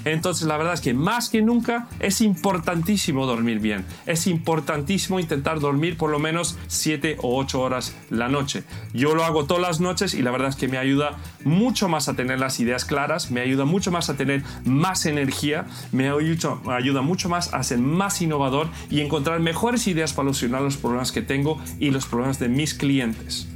Entonces 0.06 0.48
la 0.48 0.58
verdad 0.58 0.74
es 0.74 0.82
que 0.82 0.94
más 0.94 1.30
que 1.30 1.42
nunca 1.42 1.88
es 2.00 2.22
importantísimo 2.22 3.26
dormir 3.26 3.60
bien. 3.60 3.86
Es 4.06 4.28
importantísimo 4.28 5.20
intentar 5.20 5.60
dormir 5.60 5.98
por 5.98 6.10
lo 6.10 6.20
menos 6.20 6.58
7 6.68 7.18
o 7.22 7.38
8 7.40 7.62
horas 7.62 7.96
la 8.10 8.28
noche. 8.28 8.64
Yo 8.94 9.16
lo 9.16 9.24
hago 9.24 9.46
todas 9.46 9.62
las 9.62 9.80
noches 9.80 10.14
y 10.14 10.22
la 10.22 10.32
verdad 10.32 10.50
es 10.50 10.56
que 10.56 10.68
me 10.68 10.78
ayuda 10.78 11.18
mucho 11.44 11.88
más 11.88 12.10
a 12.10 12.16
tener 12.16 12.40
las 12.40 12.60
ideas 12.60 12.86
claras, 12.86 13.32
me 13.32 13.42
ayuda 13.42 13.66
mucho 13.66 13.92
más 13.92 14.10
a 14.10 14.18
tener 14.18 14.44
más 14.66 15.06
energía, 15.06 15.66
me 15.92 16.10
ayuda 16.10 17.02
mucho 17.02 17.30
más 17.30 17.54
a 17.54 17.64
ser 17.64 17.80
más 17.80 18.22
innovador 18.22 18.68
y 18.90 19.02
encontrar 19.02 19.40
mejores 19.40 19.88
ideas 19.88 20.14
para 20.14 20.24
solucionar 20.24 20.62
los 20.62 20.78
problemas 20.78 21.12
que 21.12 21.22
tengo 21.22 21.62
y 21.80 21.92
los 21.92 22.06
problemas 22.06 22.40
de 22.40 22.48
mis 22.48 22.74
clientes. 22.74 23.48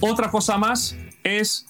Otra 0.00 0.30
cosa 0.30 0.56
más 0.56 0.96
es 1.24 1.66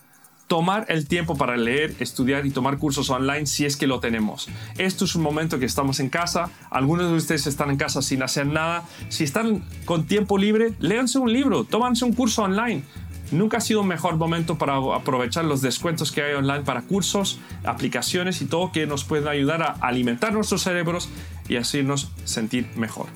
tomar 0.52 0.84
el 0.90 1.08
tiempo 1.08 1.34
para 1.34 1.56
leer, 1.56 1.94
estudiar 1.98 2.44
y 2.44 2.50
tomar 2.50 2.76
cursos 2.76 3.08
online 3.08 3.46
si 3.46 3.64
es 3.64 3.78
que 3.78 3.86
lo 3.86 4.00
tenemos. 4.00 4.50
Esto 4.76 5.06
es 5.06 5.14
un 5.14 5.22
momento 5.22 5.58
que 5.58 5.64
estamos 5.64 5.98
en 5.98 6.10
casa, 6.10 6.50
algunos 6.68 7.08
de 7.08 7.16
ustedes 7.16 7.46
están 7.46 7.70
en 7.70 7.78
casa 7.78 8.02
sin 8.02 8.22
hacer 8.22 8.46
nada. 8.46 8.84
Si 9.08 9.24
están 9.24 9.64
con 9.86 10.04
tiempo 10.04 10.36
libre, 10.36 10.74
léanse 10.78 11.18
un 11.18 11.32
libro, 11.32 11.64
tómanse 11.64 12.04
un 12.04 12.12
curso 12.12 12.42
online. 12.42 12.82
Nunca 13.30 13.56
ha 13.56 13.60
sido 13.62 13.80
un 13.80 13.88
mejor 13.88 14.18
momento 14.18 14.58
para 14.58 14.76
aprovechar 14.94 15.46
los 15.46 15.62
descuentos 15.62 16.12
que 16.12 16.20
hay 16.20 16.34
online 16.34 16.64
para 16.64 16.82
cursos, 16.82 17.38
aplicaciones 17.64 18.42
y 18.42 18.44
todo 18.44 18.72
que 18.72 18.86
nos 18.86 19.04
pueden 19.04 19.28
ayudar 19.28 19.62
a 19.62 19.70
alimentar 19.80 20.34
nuestros 20.34 20.60
cerebros 20.60 21.08
y 21.48 21.56
hacernos 21.56 22.12
sentir 22.24 22.68
mejor. 22.76 23.06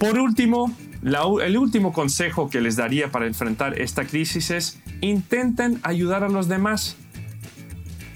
Por 0.00 0.18
último, 0.18 0.74
el 1.04 1.56
último 1.56 1.92
consejo 1.92 2.50
que 2.50 2.60
les 2.60 2.74
daría 2.74 3.12
para 3.12 3.26
enfrentar 3.26 3.80
esta 3.80 4.04
crisis 4.04 4.50
es 4.50 4.81
intenten 5.02 5.78
ayudar 5.82 6.24
a 6.24 6.30
los 6.30 6.48
demás. 6.48 6.96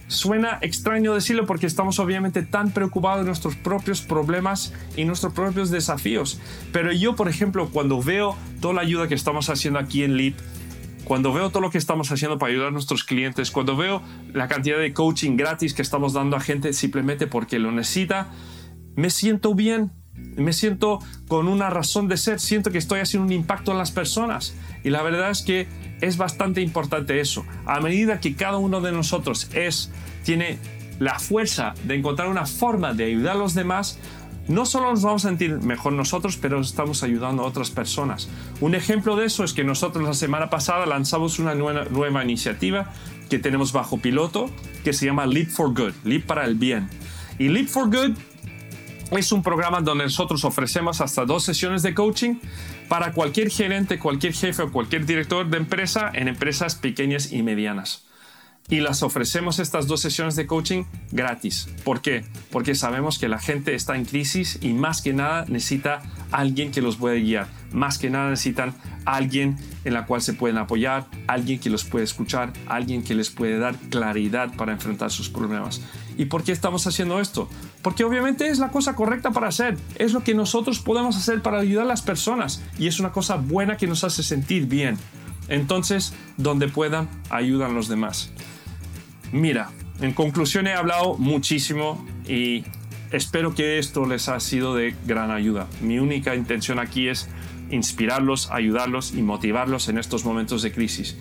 Suena 0.09 0.59
extraño 0.62 1.14
decirlo 1.14 1.46
porque 1.46 1.66
estamos 1.66 1.99
obviamente 1.99 2.42
tan 2.42 2.70
preocupados 2.70 3.20
de 3.20 3.27
nuestros 3.27 3.57
propios 3.57 4.01
problemas 4.01 4.72
y 4.96 5.05
nuestros 5.05 5.35
propios 5.35 5.70
desafíos. 5.70 6.40
Pero 6.72 6.92
yo, 6.92 7.16
por 7.16 7.29
ejemplo, 7.29 7.68
cuando 7.70 8.01
veo 8.01 8.37
toda 8.61 8.75
la 8.75 8.83
ayuda 8.83 9.09
que 9.09 9.14
estamos 9.14 9.51
haciendo 9.51 9.81
aquí 9.81 10.05
en 10.05 10.16
LEAP, 10.16 10.37
cuando 11.05 11.33
veo 11.33 11.51
todo 11.51 11.61
lo 11.61 11.70
que 11.70 11.79
estamos 11.79 12.11
haciendo 12.11 12.38
para 12.38 12.53
ayudar 12.53 12.68
a 12.68 12.70
nuestros 12.70 13.05
clientes, 13.05 13.51
cuando 13.51 13.77
veo 13.77 14.01
la 14.33 14.49
cantidad 14.49 14.79
de 14.79 14.92
coaching 14.92 15.37
gratis 15.37 15.75
que 15.75 15.83
estamos 15.83 16.12
dando 16.12 16.37
a 16.37 16.40
gente 16.40 16.72
simplemente 16.72 17.27
porque 17.27 17.59
lo 17.59 17.72
necesita, 17.72 18.33
me 18.94 19.11
siento 19.11 19.55
bien, 19.55 19.92
me 20.37 20.52
siento 20.52 20.98
con 21.29 21.48
una 21.48 21.70
razón 21.70 22.09
de 22.09 22.16
ser, 22.16 22.40
siento 22.40 22.70
que 22.70 22.79
estoy 22.79 23.00
haciendo 23.00 23.26
un 23.26 23.33
impacto 23.33 23.72
en 23.72 23.79
las 23.79 23.90
personas. 23.90 24.55
Y 24.85 24.90
la 24.90 25.02
verdad 25.02 25.31
es 25.31 25.42
que 25.42 25.66
es 26.00 26.16
bastante 26.16 26.61
importante 26.61 27.20
eso. 27.20 27.44
A 27.64 27.81
medida 27.81 28.20
que 28.20 28.35
cada 28.35 28.59
uno 28.59 28.81
de 28.81 28.92
nosotros 28.92 29.48
es, 29.55 29.90
tiene 30.24 30.59
la 30.98 31.18
fuerza 31.18 31.74
de 31.85 31.94
encontrar 31.94 32.29
una 32.29 32.46
forma 32.46 32.94
de 32.94 33.05
ayudar 33.05 33.37
a 33.37 33.38
los 33.38 33.55
demás, 33.55 33.98
no 34.48 34.64
solo 34.64 34.90
nos 34.90 35.02
vamos 35.02 35.24
a 35.24 35.29
sentir 35.29 35.59
mejor 35.59 35.92
nosotros, 35.92 36.37
pero 36.37 36.61
estamos 36.61 37.02
ayudando 37.02 37.42
a 37.42 37.46
otras 37.46 37.70
personas. 37.70 38.29
Un 38.61 38.74
ejemplo 38.76 39.16
de 39.16 39.26
eso 39.26 39.42
es 39.42 39.52
que 39.52 39.64
nosotros 39.64 40.05
la 40.05 40.14
semana 40.14 40.50
pasada 40.50 40.87
lanzamos 40.87 41.38
una 41.40 41.55
nueva, 41.55 42.22
iniciativa 42.22 42.92
que 43.29 43.40
tenemos 43.40 43.72
bajo 43.72 43.98
piloto 43.98 44.48
que 44.85 44.92
se 44.92 45.07
llama 45.07 45.26
Leap 45.26 45.48
for 45.48 45.74
Good, 45.74 45.94
Leap 46.05 46.26
para 46.26 46.44
el 46.44 46.55
bien. 46.55 46.88
Y 47.40 47.48
Leap 47.48 47.66
for 47.66 47.87
Good 47.87 48.16
es 49.11 49.33
un 49.33 49.42
programa 49.42 49.81
donde 49.81 50.05
nosotros 50.05 50.45
ofrecemos 50.45 51.01
hasta 51.01 51.25
dos 51.25 51.45
sesiones 51.45 51.83
de 51.83 51.95
coaching 51.95 52.37
para 52.88 53.12
cualquier 53.12 53.51
gerente, 53.51 53.99
cualquier 53.99 54.33
jefe 54.33 54.62
o 54.62 54.73
cualquier 54.73 55.07
director 55.07 55.49
de 55.49 55.57
empresa 55.57 56.11
en 56.12 56.29
empresas 56.29 56.75
pequeñas 56.75 57.33
y 57.33 57.42
medianas. 57.42 58.05
Y 58.69 58.81
las 58.81 59.05
ofrecemos 59.05 59.61
estas 59.61 59.87
dos 59.87 60.01
sesiones 60.01 60.35
de 60.35 60.47
coaching 60.49 60.85
gratis. 61.12 61.69
¿Por 61.85 62.01
qué? 62.01 62.25
Porque 62.51 62.75
sabemos 62.75 63.19
que 63.19 63.29
la 63.29 63.38
gente 63.38 63.77
está 63.77 63.95
en 63.95 64.05
crisis 64.05 64.59
y 64.61 64.73
más 64.73 65.03
que 65.03 65.12
nada 65.12 65.45
necesita 65.47 66.03
alguien 66.33 66.73
que 66.73 66.83
los 66.83 66.97
puede 66.97 67.21
guiar. 67.21 67.47
Más 67.71 67.99
que 67.99 68.11
nada 68.11 68.29
necesitan 68.31 68.75
alguien 69.05 69.57
en 69.85 69.95
la 69.95 70.05
cual 70.07 70.21
se 70.21 70.33
pueden 70.33 70.59
apoyar, 70.59 71.07
alguien 71.29 71.61
que 71.61 71.71
los 71.71 71.85
puede 71.85 72.05
escuchar, 72.05 72.53
alguien 72.66 73.05
que 73.05 73.14
les 73.14 73.31
puede 73.31 73.57
dar 73.59 73.77
claridad 73.77 74.53
para 74.57 74.73
enfrentar 74.73 75.12
sus 75.12 75.29
problemas. 75.29 75.81
¿Y 76.16 76.26
por 76.26 76.44
qué 76.44 76.52
estamos 76.52 76.87
haciendo 76.87 77.20
esto? 77.20 77.48
Porque 77.83 78.05
obviamente 78.05 78.48
es 78.48 78.59
la 78.59 78.70
cosa 78.70 78.94
correcta 78.94 79.31
para 79.31 79.48
hacer, 79.48 79.76
es 79.96 80.12
lo 80.12 80.24
que 80.24 80.35
nosotros 80.35 80.79
podemos 80.79 81.16
hacer 81.16 81.42
para 81.42 81.59
ayudar 81.59 81.85
a 81.85 81.88
las 81.88 82.02
personas 82.02 82.62
y 82.79 82.87
es 82.87 83.00
una 83.00 83.12
cosa 83.12 83.37
buena 83.37 83.76
que 83.76 83.87
nos 83.87 84.05
hace 84.05 84.22
sentir 84.22 84.66
bien. 84.66 84.96
Entonces, 85.48 86.12
donde 86.37 86.68
puedan, 86.68 87.09
ayudan 87.31 87.74
los 87.74 87.88
demás. 87.88 88.31
Mira, 89.33 89.70
en 90.00 90.12
conclusión 90.12 90.66
he 90.66 90.74
hablado 90.74 91.16
muchísimo 91.18 92.05
y 92.26 92.64
espero 93.11 93.55
que 93.55 93.79
esto 93.79 94.07
les 94.07 94.29
ha 94.29 94.40
sido 94.40 94.74
de 94.74 94.94
gran 95.07 95.31
ayuda. 95.31 95.66
Mi 95.81 95.98
única 95.98 96.35
intención 96.35 96.79
aquí 96.79 97.09
es 97.09 97.29
inspirarlos, 97.70 98.50
ayudarlos 98.50 99.14
y 99.14 99.22
motivarlos 99.22 99.88
en 99.88 99.98
estos 99.98 100.24
momentos 100.24 100.62
de 100.62 100.72
crisis. 100.72 101.16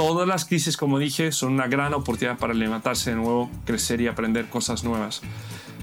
Todas 0.00 0.26
las 0.26 0.46
crisis, 0.46 0.78
como 0.78 0.98
dije, 0.98 1.30
son 1.30 1.52
una 1.52 1.66
gran 1.66 1.92
oportunidad 1.92 2.38
para 2.38 2.54
levantarse 2.54 3.10
de 3.10 3.16
nuevo, 3.16 3.50
crecer 3.66 4.00
y 4.00 4.06
aprender 4.06 4.48
cosas 4.48 4.82
nuevas. 4.82 5.20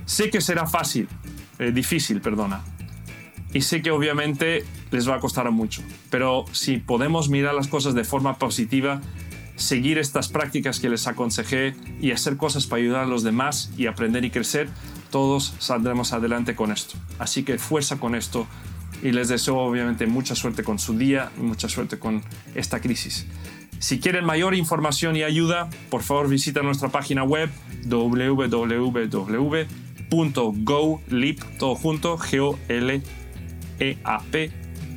Sé 0.08 0.32
que 0.32 0.41
será 0.41 0.65
fácil, 0.65 1.08
eh, 1.60 1.71
difícil, 1.71 2.19
perdona. 2.19 2.63
Y 3.53 3.62
sé 3.62 3.84
que 3.84 3.91
obviamente 3.91 4.65
les 4.89 5.08
va 5.08 5.17
a 5.17 5.19
costar 5.19 5.51
mucho. 5.51 5.84
Pero 6.10 6.45
si 6.51 6.77
podemos 6.77 7.30
mirar 7.30 7.53
las 7.53 7.67
cosas 7.67 7.93
de 7.93 8.03
forma 8.03 8.39
positiva, 8.39 9.01
seguir 9.56 9.99
estas 9.99 10.30
prácticas 10.30 10.80
que 10.80 10.89
les 10.89 11.06
aconsejé 11.06 11.75
y 12.01 12.10
hacer 12.10 12.38
cosas 12.38 12.65
para 12.65 12.82
ayudar 12.82 13.03
a 13.03 13.08
los 13.08 13.21
demás 13.21 13.69
y 13.77 13.86
aprender 13.86 14.25
y 14.25 14.32
crecer, 14.32 14.67
todos 15.12 15.53
saldremos 15.60 16.12
adelante 16.13 16.56
con 16.56 16.71
esto. 16.71 16.97
Así 17.19 17.43
que 17.43 17.60
fuerza 17.60 17.99
con 17.99 18.15
esto 18.15 18.47
y 19.03 19.12
les 19.12 19.27
deseo 19.27 19.58
obviamente 19.58 20.08
mucha 20.08 20.34
suerte 20.34 20.63
con 20.63 20.80
su 20.80 20.97
día 20.97 21.32
y 21.38 21.41
mucha 21.41 21.69
suerte 21.69 21.99
con 21.99 22.23
esta 22.56 22.80
crisis. 22.82 23.27
Si 23.80 23.99
quieren 23.99 24.25
mayor 24.25 24.55
información 24.55 25.15
y 25.15 25.23
ayuda, 25.23 25.69
por 25.89 26.01
favor 26.01 26.28
visita 26.28 26.61
nuestra 26.61 26.89
página 26.89 27.23
web 27.23 27.49
www.goleap, 27.86 28.97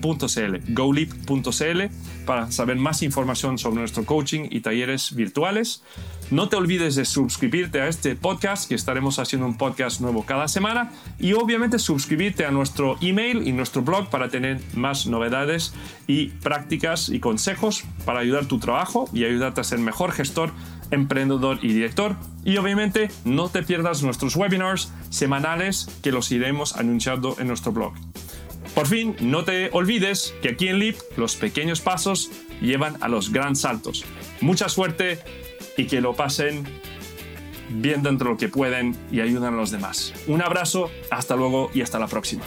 todo 0.00 0.10
junto, 0.10 0.28
g 0.28 0.44
l 0.44 0.58
a 0.58 0.72
goleap.cl 0.72 1.94
para 2.26 2.50
saber 2.50 2.76
más 2.76 3.02
información 3.02 3.58
sobre 3.58 3.80
nuestro 3.80 4.04
coaching 4.04 4.48
y 4.50 4.60
talleres 4.60 5.14
virtuales. 5.14 5.82
No 6.30 6.48
te 6.48 6.56
olvides 6.56 6.94
de 6.94 7.04
suscribirte 7.04 7.80
a 7.80 7.88
este 7.88 8.14
podcast, 8.14 8.68
que 8.68 8.76
estaremos 8.76 9.18
haciendo 9.18 9.46
un 9.46 9.56
podcast 9.56 10.00
nuevo 10.00 10.24
cada 10.24 10.46
semana. 10.46 10.92
Y 11.18 11.32
obviamente 11.32 11.78
suscribirte 11.78 12.44
a 12.44 12.52
nuestro 12.52 12.96
email 13.00 13.48
y 13.48 13.52
nuestro 13.52 13.82
blog 13.82 14.10
para 14.10 14.28
tener 14.28 14.60
más 14.74 15.06
novedades 15.06 15.74
y 16.06 16.28
prácticas 16.28 17.08
y 17.08 17.18
consejos 17.18 17.82
para 18.04 18.20
ayudar 18.20 18.46
tu 18.46 18.58
trabajo 18.58 19.08
y 19.12 19.24
ayudarte 19.24 19.60
a 19.60 19.64
ser 19.64 19.80
mejor 19.80 20.12
gestor 20.12 20.52
emprendedor 20.90 21.58
y 21.62 21.72
director. 21.72 22.16
Y 22.44 22.56
obviamente 22.56 23.10
no 23.24 23.48
te 23.48 23.62
pierdas 23.62 24.02
nuestros 24.02 24.36
webinars 24.36 24.92
semanales 25.10 25.88
que 26.02 26.12
los 26.12 26.30
iremos 26.32 26.76
anunciando 26.76 27.36
en 27.38 27.48
nuestro 27.48 27.72
blog. 27.72 27.92
Por 28.74 28.86
fin, 28.86 29.16
no 29.20 29.44
te 29.44 29.70
olvides 29.72 30.34
que 30.42 30.50
aquí 30.50 30.68
en 30.68 30.78
LIP 30.78 30.96
los 31.16 31.36
pequeños 31.36 31.80
pasos 31.80 32.30
llevan 32.60 32.96
a 33.00 33.08
los 33.08 33.32
grandes 33.32 33.62
saltos. 33.62 34.04
Mucha 34.40 34.68
suerte 34.68 35.18
y 35.76 35.86
que 35.86 36.00
lo 36.00 36.14
pasen 36.14 36.64
bien 37.70 38.02
dentro 38.02 38.28
de 38.28 38.32
lo 38.34 38.38
que 38.38 38.48
pueden 38.48 38.96
y 39.10 39.20
ayuden 39.20 39.44
a 39.44 39.56
los 39.56 39.70
demás. 39.70 40.12
Un 40.26 40.42
abrazo, 40.42 40.90
hasta 41.10 41.36
luego 41.36 41.70
y 41.74 41.82
hasta 41.82 41.98
la 41.98 42.06
próxima. 42.06 42.44